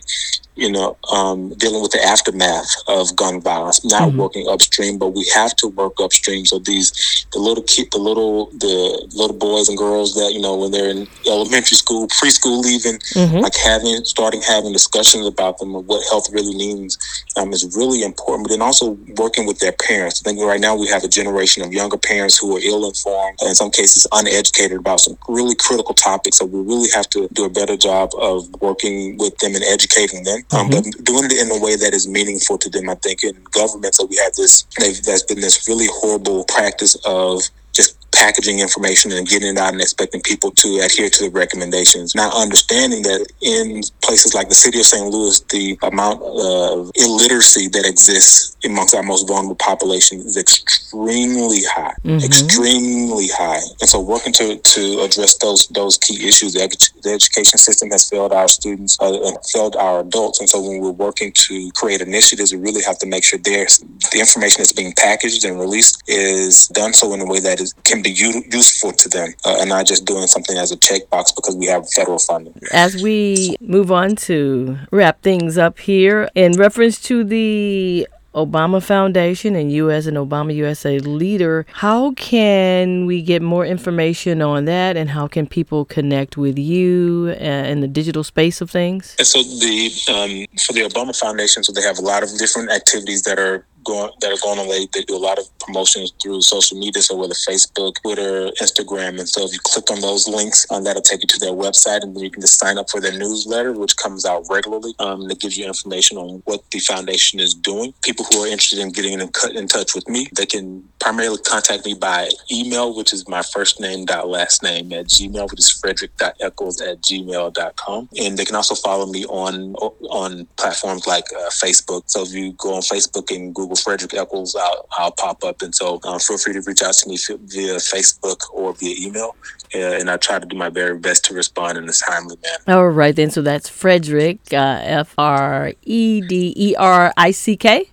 you 0.56 0.72
know, 0.72 0.98
um, 1.12 1.50
dealing 1.56 1.82
with 1.82 1.92
the 1.92 2.04
aftermath 2.04 2.70
of 2.88 3.16
gun 3.16 3.42
violence, 3.42 3.84
not 3.84 4.10
mm-hmm. 4.10 4.20
working 4.20 4.48
upstream, 4.48 5.00
but 5.00 5.10
we 5.10 5.28
have 5.34 5.56
to 5.56 5.68
work 5.70 5.94
upstream. 6.00 6.46
So 6.46 6.60
these, 6.60 7.26
the 7.34 7.40
little 7.40 7.64
kid, 7.64 7.88
the 7.92 7.98
little, 7.98 8.52
the 8.52 9.10
little 9.16 9.36
boys 9.36 9.68
and 9.70 9.78
girls 9.78 10.14
that, 10.14 10.32
you 10.34 10.42
know, 10.42 10.56
when 10.56 10.72
they're 10.72 10.90
in 10.90 11.08
elementary 11.26 11.76
school, 11.76 12.08
preschool, 12.08 12.66
even 12.66 12.98
mm-hmm. 13.18 13.38
like 13.38 13.56
having, 13.56 14.06
starting 14.06 14.42
having 14.42 14.74
discussions 14.74 15.26
about 15.26 15.58
them 15.58 15.76
of 15.76 15.88
what 15.88 16.06
health 16.10 16.30
really 16.32 16.56
means 16.56 16.98
um, 17.38 17.52
is 17.52 17.76
really 17.76 18.04
important. 18.04 18.48
But 18.48 18.52
then 18.52 18.62
also 18.62 18.92
working 19.18 19.48
with 19.48 19.58
their 19.58 19.74
parents. 19.74 20.22
I 20.22 20.30
think 20.30 20.40
right 20.42 20.62
now 20.62 20.76
we 20.76 20.88
have 20.88 21.04
a 21.04 21.08
generation 21.08 21.64
of 21.64 21.74
younger 21.74 21.98
parents 21.98 22.38
who 22.38 22.56
are 22.56 22.62
ill 22.62 22.86
informed, 22.86 23.40
in 23.42 23.56
some 23.56 23.72
cases 23.72 24.06
uneducated 24.12 24.53
about 24.62 25.00
some 25.00 25.18
really 25.28 25.56
critical 25.56 25.94
topics. 25.94 26.38
So 26.38 26.46
we 26.46 26.62
really 26.62 26.90
have 26.94 27.10
to 27.10 27.28
do 27.34 27.46
a 27.46 27.50
better 27.50 27.76
job 27.76 28.12
of 28.20 28.50
working 28.62 29.18
with 29.18 29.38
them 29.40 29.56
and 29.56 29.64
educating 29.64 30.24
them 30.24 30.40
um, 30.54 30.70
mm-hmm. 30.70 30.90
but 30.90 31.06
doing 31.06 31.26
it 31.26 31.34
in 31.34 31.52
a 31.52 31.60
way 31.64 31.76
that 31.76 31.94
is 31.94 32.08
meaningful 32.08 32.58
to 32.60 32.70
them. 32.70 32.90
I 32.90 32.96
think 32.96 33.24
in 33.24 33.36
government, 33.52 33.96
so 33.96 34.06
we 34.06 34.18
have 34.18 34.34
this, 34.34 34.64
there's 34.78 35.24
been 35.24 35.42
this 35.42 35.68
really 35.68 35.88
horrible 35.90 36.46
practice 36.46 36.96
of 37.06 37.42
just 37.74 37.98
packaging 38.14 38.60
information 38.60 39.12
and 39.12 39.28
getting 39.28 39.50
it 39.50 39.58
out 39.58 39.74
and 39.74 39.82
expecting 39.82 40.22
people 40.22 40.52
to 40.52 40.80
adhere 40.84 41.10
to 41.10 41.26
the 41.26 41.32
recommendations. 41.32 42.16
Not 42.16 42.34
understanding 42.34 43.02
that 43.04 43.26
in 43.42 43.82
places 44.02 44.34
like 44.34 44.50
the 44.50 44.56
city 44.56 44.80
of 44.80 44.86
St. 44.86 45.10
Louis, 45.10 45.42
the 45.50 45.78
amount 45.84 46.22
of 46.22 46.92
illiteracy 46.96 47.68
that 47.70 47.86
exists 47.86 48.56
amongst 48.64 48.96
our 48.96 49.04
most 49.04 49.28
vulnerable 49.28 49.56
population 49.56 50.20
is 50.20 50.38
extremely 50.38 51.64
high, 51.64 51.96
mm-hmm. 52.06 52.24
extremely 52.24 53.28
high. 53.28 53.62
And 53.82 53.90
so, 53.90 54.00
working 54.00 54.34
to, 54.34 54.58
to 54.58 55.00
address 55.02 55.38
those 55.40 55.68
those 55.70 55.98
key 55.98 56.28
issues, 56.28 56.54
the, 56.54 56.70
the 57.02 57.12
education 57.12 57.58
system 57.58 57.90
has 57.90 58.08
failed 58.08 58.32
our 58.32 58.48
students 58.48 58.98
uh, 59.02 59.12
and 59.12 59.38
failed 59.52 59.76
our 59.76 60.02
adults. 60.02 60.40
And 60.40 60.50
so, 60.50 60.62
when 60.62 60.80
we're 60.80 60.92
working 60.92 61.34
to 61.48 61.72
create 61.72 62.02
initiatives, 62.02 62.54
we 62.54 62.62
really 62.62 62.84
have 62.84 63.00
to 63.00 63.08
make 63.08 63.24
sure 63.24 63.40
there's 63.40 63.80
the 64.12 64.20
information 64.20 64.60
that's 64.60 64.72
being 64.72 64.94
packaged 64.94 65.44
and 65.44 65.60
released 65.60 66.04
is 66.08 66.68
done 66.68 66.94
so 66.94 67.14
in 67.14 67.22
a 67.22 67.26
way 67.26 67.40
that 67.40 67.60
is, 67.64 67.74
can 67.84 68.02
be 68.02 68.12
u- 68.12 68.44
useful 68.52 68.92
to 68.92 69.10
them 69.10 69.34
uh, 69.46 69.58
and 69.60 69.70
not 69.70 69.86
just 69.88 70.06
doing 70.06 70.28
something 70.28 70.58
as 70.58 70.72
a 70.72 70.78
checkbox 70.78 71.36
because 71.36 71.56
we 71.56 71.66
have 71.66 71.90
federal 71.92 72.20
funding. 72.20 72.54
As 72.72 73.02
we 73.02 73.56
move 73.60 73.92
on 73.92 74.16
to 74.28 74.78
wrap 74.92 75.22
things 75.22 75.58
up 75.58 75.80
here, 75.80 76.30
in 76.36 76.54
reference 76.54 77.02
to 77.04 77.24
the 77.24 78.08
Obama 78.36 78.82
Foundation 78.82 79.56
and 79.56 79.72
you 79.72 79.92
as 79.92 80.08
an 80.08 80.16
Obama 80.16 80.54
USA 80.56 81.00
leader, 81.00 81.66
how 81.74 82.14
can 82.14 83.06
we 83.06 83.22
get 83.22 83.42
more 83.42 83.66
information 83.66 84.42
on 84.42 84.66
that 84.66 84.98
and 84.98 85.12
how 85.12 85.28
can 85.28 85.46
people 85.46 85.86
connect 85.86 86.36
with 86.36 86.58
you 86.58 87.36
uh, 87.40 87.44
in 87.44 87.82
the 87.82 87.88
digital 87.88 88.24
space 88.24 88.60
of 88.60 88.72
things? 88.72 89.16
And 89.20 89.28
so 89.28 89.42
the 89.44 89.86
um, 90.10 90.58
for 90.60 90.74
the 90.74 90.82
Obama 90.82 91.18
Foundation, 91.18 91.64
so 91.64 91.72
they 91.72 91.82
have 91.82 92.00
a 92.00 92.02
lot 92.02 92.24
of 92.24 92.30
different 92.38 92.72
activities 92.72 93.24
that 93.24 93.38
are 93.38 93.66
going 93.84 94.12
that 94.22 94.32
are 94.32 94.42
going 94.42 94.60
on. 94.60 94.68
They, 94.68 94.88
they 94.94 95.04
do 95.04 95.16
a 95.16 95.18
lot 95.18 95.40
of 95.40 95.46
promotions 95.60 96.14
through 96.22 96.42
social 96.42 96.78
media, 96.78 97.02
so 97.02 97.16
whether 97.16 97.34
Facebook, 97.34 98.02
Twitter, 98.02 98.50
Instagram, 98.62 99.20
and 99.20 99.28
so 99.28 99.46
if 99.46 99.54
you 99.54 99.60
click 99.64 99.90
on 99.92 100.02
those 100.02 100.28
links, 100.28 100.66
um, 100.72 100.84
that'll 100.84 101.02
take 101.02 101.22
you 101.22 101.28
to 101.28 101.40
their 101.40 101.54
website, 101.54 102.02
and 102.02 102.16
then 102.16 102.24
you 102.24 102.32
can 102.32 102.42
just 102.42 102.60
sign 102.60 102.78
up 102.78 102.90
for 102.90 103.00
their 103.00 103.18
newsletter, 103.18 103.74
which 103.74 103.98
comes 103.98 104.26
out 104.26 104.46
regularly. 104.50 104.94
Um, 105.00 105.28
that 105.28 105.40
gives 105.40 105.58
you 105.58 105.66
information 105.66 106.18
on 106.18 106.42
what 106.46 106.62
the 106.72 106.80
foundation 106.80 107.40
is 107.40 107.54
doing. 107.54 107.94
People 108.04 108.26
who 108.26 108.44
are 108.44 108.48
interested 108.48 108.80
in 108.80 108.92
getting 108.92 109.14
in, 109.14 109.30
in 109.56 109.68
touch 109.68 109.96
with 109.96 110.08
me, 110.08 110.28
they 110.36 110.46
can 110.46 110.84
primarily 111.00 111.40
contact 111.40 111.86
me 111.86 111.94
by 111.94 112.30
email, 112.52 112.96
which 112.96 113.14
is 113.14 113.28
my 113.28 113.42
first 113.42 113.80
name 113.80 114.06
dot 114.06 114.28
last 114.28 114.64
name 114.64 114.92
at 114.94 115.08
gmail, 115.08 115.50
which 115.52 115.60
is 115.60 115.82
fredrick.echols 115.84 116.82
at 116.82 117.02
gmail.com. 117.02 118.10
And 118.20 118.38
they 118.38 118.46
can 118.46 118.56
also 118.56 118.76
follow 118.76 119.06
me 119.06 119.26
on 119.26 119.76
on 119.76 120.48
platforms 120.58 121.08
like 121.08 121.26
uh, 121.36 121.50
Facebook. 121.50 122.04
So 122.08 122.24
if 122.24 122.34
you 122.34 122.54
go 122.54 122.76
on 122.76 122.82
Facebook 122.82 123.36
and 123.36 123.54
Google 123.54 123.73
Fredrick 123.76 124.14
Echols, 124.14 124.56
I'll, 124.56 124.88
I'll 124.92 125.12
pop 125.12 125.44
up. 125.44 125.62
And 125.62 125.74
so 125.74 126.00
um, 126.04 126.20
feel 126.20 126.38
free 126.38 126.54
to 126.54 126.62
reach 126.62 126.82
out 126.82 126.94
to 126.96 127.10
me 127.10 127.18
via 127.18 127.76
Facebook 127.76 128.42
or 128.52 128.74
via 128.74 128.96
email. 129.00 129.36
Uh, 129.76 129.80
and 129.80 130.10
I 130.10 130.18
try 130.18 130.38
to 130.38 130.46
do 130.46 130.56
my 130.56 130.70
very 130.70 130.98
best 131.00 131.26
to 131.26 131.34
respond 131.34 131.78
in 131.78 131.90
a 131.90 131.92
timely 131.92 132.38
manner. 132.44 132.80
All 132.80 132.90
right, 132.90 133.16
then. 133.16 133.32
So 133.32 133.42
that's 133.42 133.70
Fredrick, 133.70 134.54
uh, 134.54 134.82
F 134.84 135.16
R 135.18 135.74
E 135.84 136.22
D 136.22 136.54
E 136.56 136.76
R 136.76 137.12
I 137.18 137.32
C 137.32 137.58
K. 137.58 137.90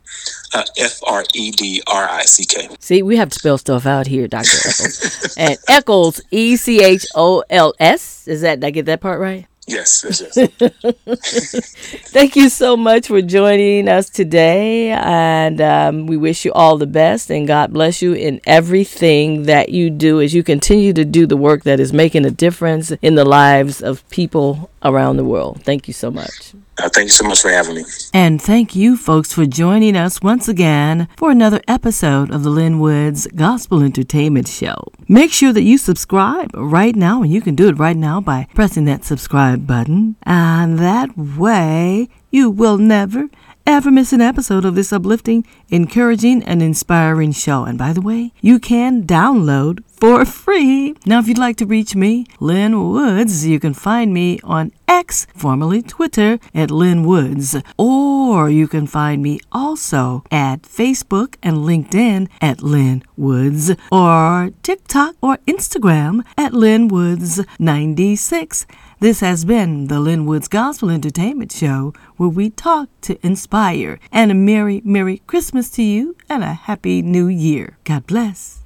Uh, 0.53 0.65
F 0.79 1.01
R 1.07 1.25
E 1.35 1.51
D 1.53 1.83
R 1.87 2.09
I 2.09 2.23
C 2.23 2.45
K. 2.45 2.69
See, 2.81 3.03
we 3.03 3.17
have 3.17 3.31
to 3.31 3.39
spell 3.39 3.57
stuff 3.57 3.87
out 3.87 4.07
here, 4.07 4.29
Dr. 4.29 4.59
Echols. 4.69 5.35
and 5.39 5.57
Echols, 5.69 6.21
E 6.31 6.57
C 6.57 6.85
H 6.85 7.07
O 7.15 7.43
L 7.49 7.73
S. 7.81 8.29
Is 8.29 8.43
that, 8.43 8.61
did 8.61 8.67
I 8.67 8.71
get 8.71 8.87
that 8.87 9.01
part 9.01 9.21
right? 9.21 9.47
Yes, 9.67 10.05
yes, 10.05 10.21
yes. 10.37 11.75
Thank 12.11 12.35
you 12.35 12.49
so 12.49 12.77
much 12.77 13.07
for 13.07 13.23
joining 13.23 13.89
us 13.89 14.11
today. 14.11 14.91
And 14.91 15.61
um, 15.61 16.07
we 16.07 16.17
wish 16.17 16.45
you 16.45 16.53
all 16.53 16.77
the 16.77 16.87
best 16.89 17.31
and 17.31 17.47
God 17.47 17.73
bless 17.73 18.03
you 18.03 18.13
in 18.13 18.41
everything 18.47 19.45
that 19.45 19.69
you 19.69 19.91
do 19.91 20.21
as 20.21 20.35
you 20.35 20.43
continue 20.43 20.93
to 20.95 21.05
do 21.05 21.27
the 21.27 21.37
work 21.37 21.63
that 21.65 21.79
is 21.79 21.93
making 21.93 22.25
a 22.27 22.31
difference 22.31 22.91
in 23.03 23.15
the 23.15 23.25
lives 23.25 23.81
of 23.81 24.09
people 24.11 24.71
around 24.83 25.19
the 25.19 25.25
world. 25.25 25.63
Thank 25.63 25.87
you 25.87 25.95
so 25.95 26.11
much. 26.11 26.53
Uh, 26.81 26.89
thank 26.89 27.07
you 27.07 27.13
so 27.13 27.27
much 27.27 27.43
for 27.43 27.51
having 27.51 27.75
me. 27.75 27.85
And 28.15 28.41
thank 28.41 28.75
you, 28.75 28.97
folks, 28.97 29.33
for 29.33 29.45
joining 29.45 29.97
us 29.97 30.23
once 30.23 30.49
again 30.49 31.09
for 31.19 31.31
another 31.31 31.61
episode 31.69 32.31
of 32.31 32.43
the 32.43 32.49
Lin 32.49 32.81
Woods 32.81 33.27
Gospel 33.35 33.83
Entertainment 33.83 34.49
Show. 34.49 34.91
Make 35.07 35.31
sure 35.31 35.53
that 35.53 35.63
you 35.63 35.77
subscribe 35.77 36.51
right 36.55 36.97
now, 36.97 37.23
and 37.23 37.31
you 37.31 37.43
can 37.43 37.55
do 37.55 37.69
it 37.69 37.79
right 37.79 37.97
now 37.97 38.21
by 38.21 38.47
pressing 38.55 38.87
that 38.87 39.05
subscribe 39.05 39.67
button. 39.67 40.17
And 40.23 40.79
that 40.79 41.17
way, 41.19 42.09
you 42.31 42.49
will 42.49 42.79
never 42.79 43.29
ever 43.71 43.91
miss 43.91 44.13
an 44.13 44.21
episode 44.21 44.65
of 44.65 44.75
this 44.75 44.93
uplifting, 44.93 45.47
encouraging, 45.69 46.43
and 46.43 46.63
inspiring 46.63 47.33
show. 47.33 47.65
And 47.65 47.79
by 47.79 47.93
the 47.93 48.01
way, 48.01 48.33
you 48.41 48.59
can 48.59 49.05
download 49.05 49.85
for 49.87 50.25
free. 50.25 50.95
Now, 51.07 51.19
if 51.21 51.29
you'd 51.29 51.39
like 51.39 51.57
to 51.59 51.67
reach 51.67 51.95
me, 51.95 52.27
Lin 52.41 52.91
Woods, 52.91 53.47
you 53.47 53.61
can 53.61 53.75
find 53.75 54.13
me 54.13 54.41
on 54.43 54.73
X, 54.89 55.27
formerly 55.37 55.83
Twitter, 55.83 56.39
at 56.55 56.71
Lin 56.71 57.05
Woods. 57.05 57.57
Or 57.79 58.51
you 58.51 58.67
can 58.67 58.87
find 58.87 59.23
me 59.23 59.41
also 59.53 60.25
at 60.31 60.63
Facebook 60.63 61.37
and 61.43 61.59
LinkedIn 61.59 62.29
at 62.41 62.63
Lin 62.63 63.05
Woods, 63.17 63.73
or 63.93 64.51
TikTok 64.63 65.15
or 65.21 65.37
Instagram 65.47 66.25
at 66.37 66.55
Lin 66.55 66.89
Woods 66.89 67.41
96. 67.59 68.67
This 69.01 69.21
has 69.21 69.47
been 69.47 69.87
the 69.87 69.99
Lin 69.99 70.27
Woods 70.27 70.47
Gospel 70.47 70.91
Entertainment 70.91 71.51
Show, 71.53 71.95
where 72.19 72.29
we 72.29 72.51
talk 72.51 72.91
to 73.01 73.19
inspire. 73.27 73.99
And 74.13 74.31
a 74.31 74.35
Merry, 74.35 74.83
Merry 74.85 75.23
Christmas 75.27 75.71
to 75.71 75.83
you 75.83 76.17
and 76.29 76.45
a 76.45 76.53
Happy 76.53 77.01
New 77.01 77.27
Year. 77.27 77.79
God 77.85 78.07
bless. 78.07 78.59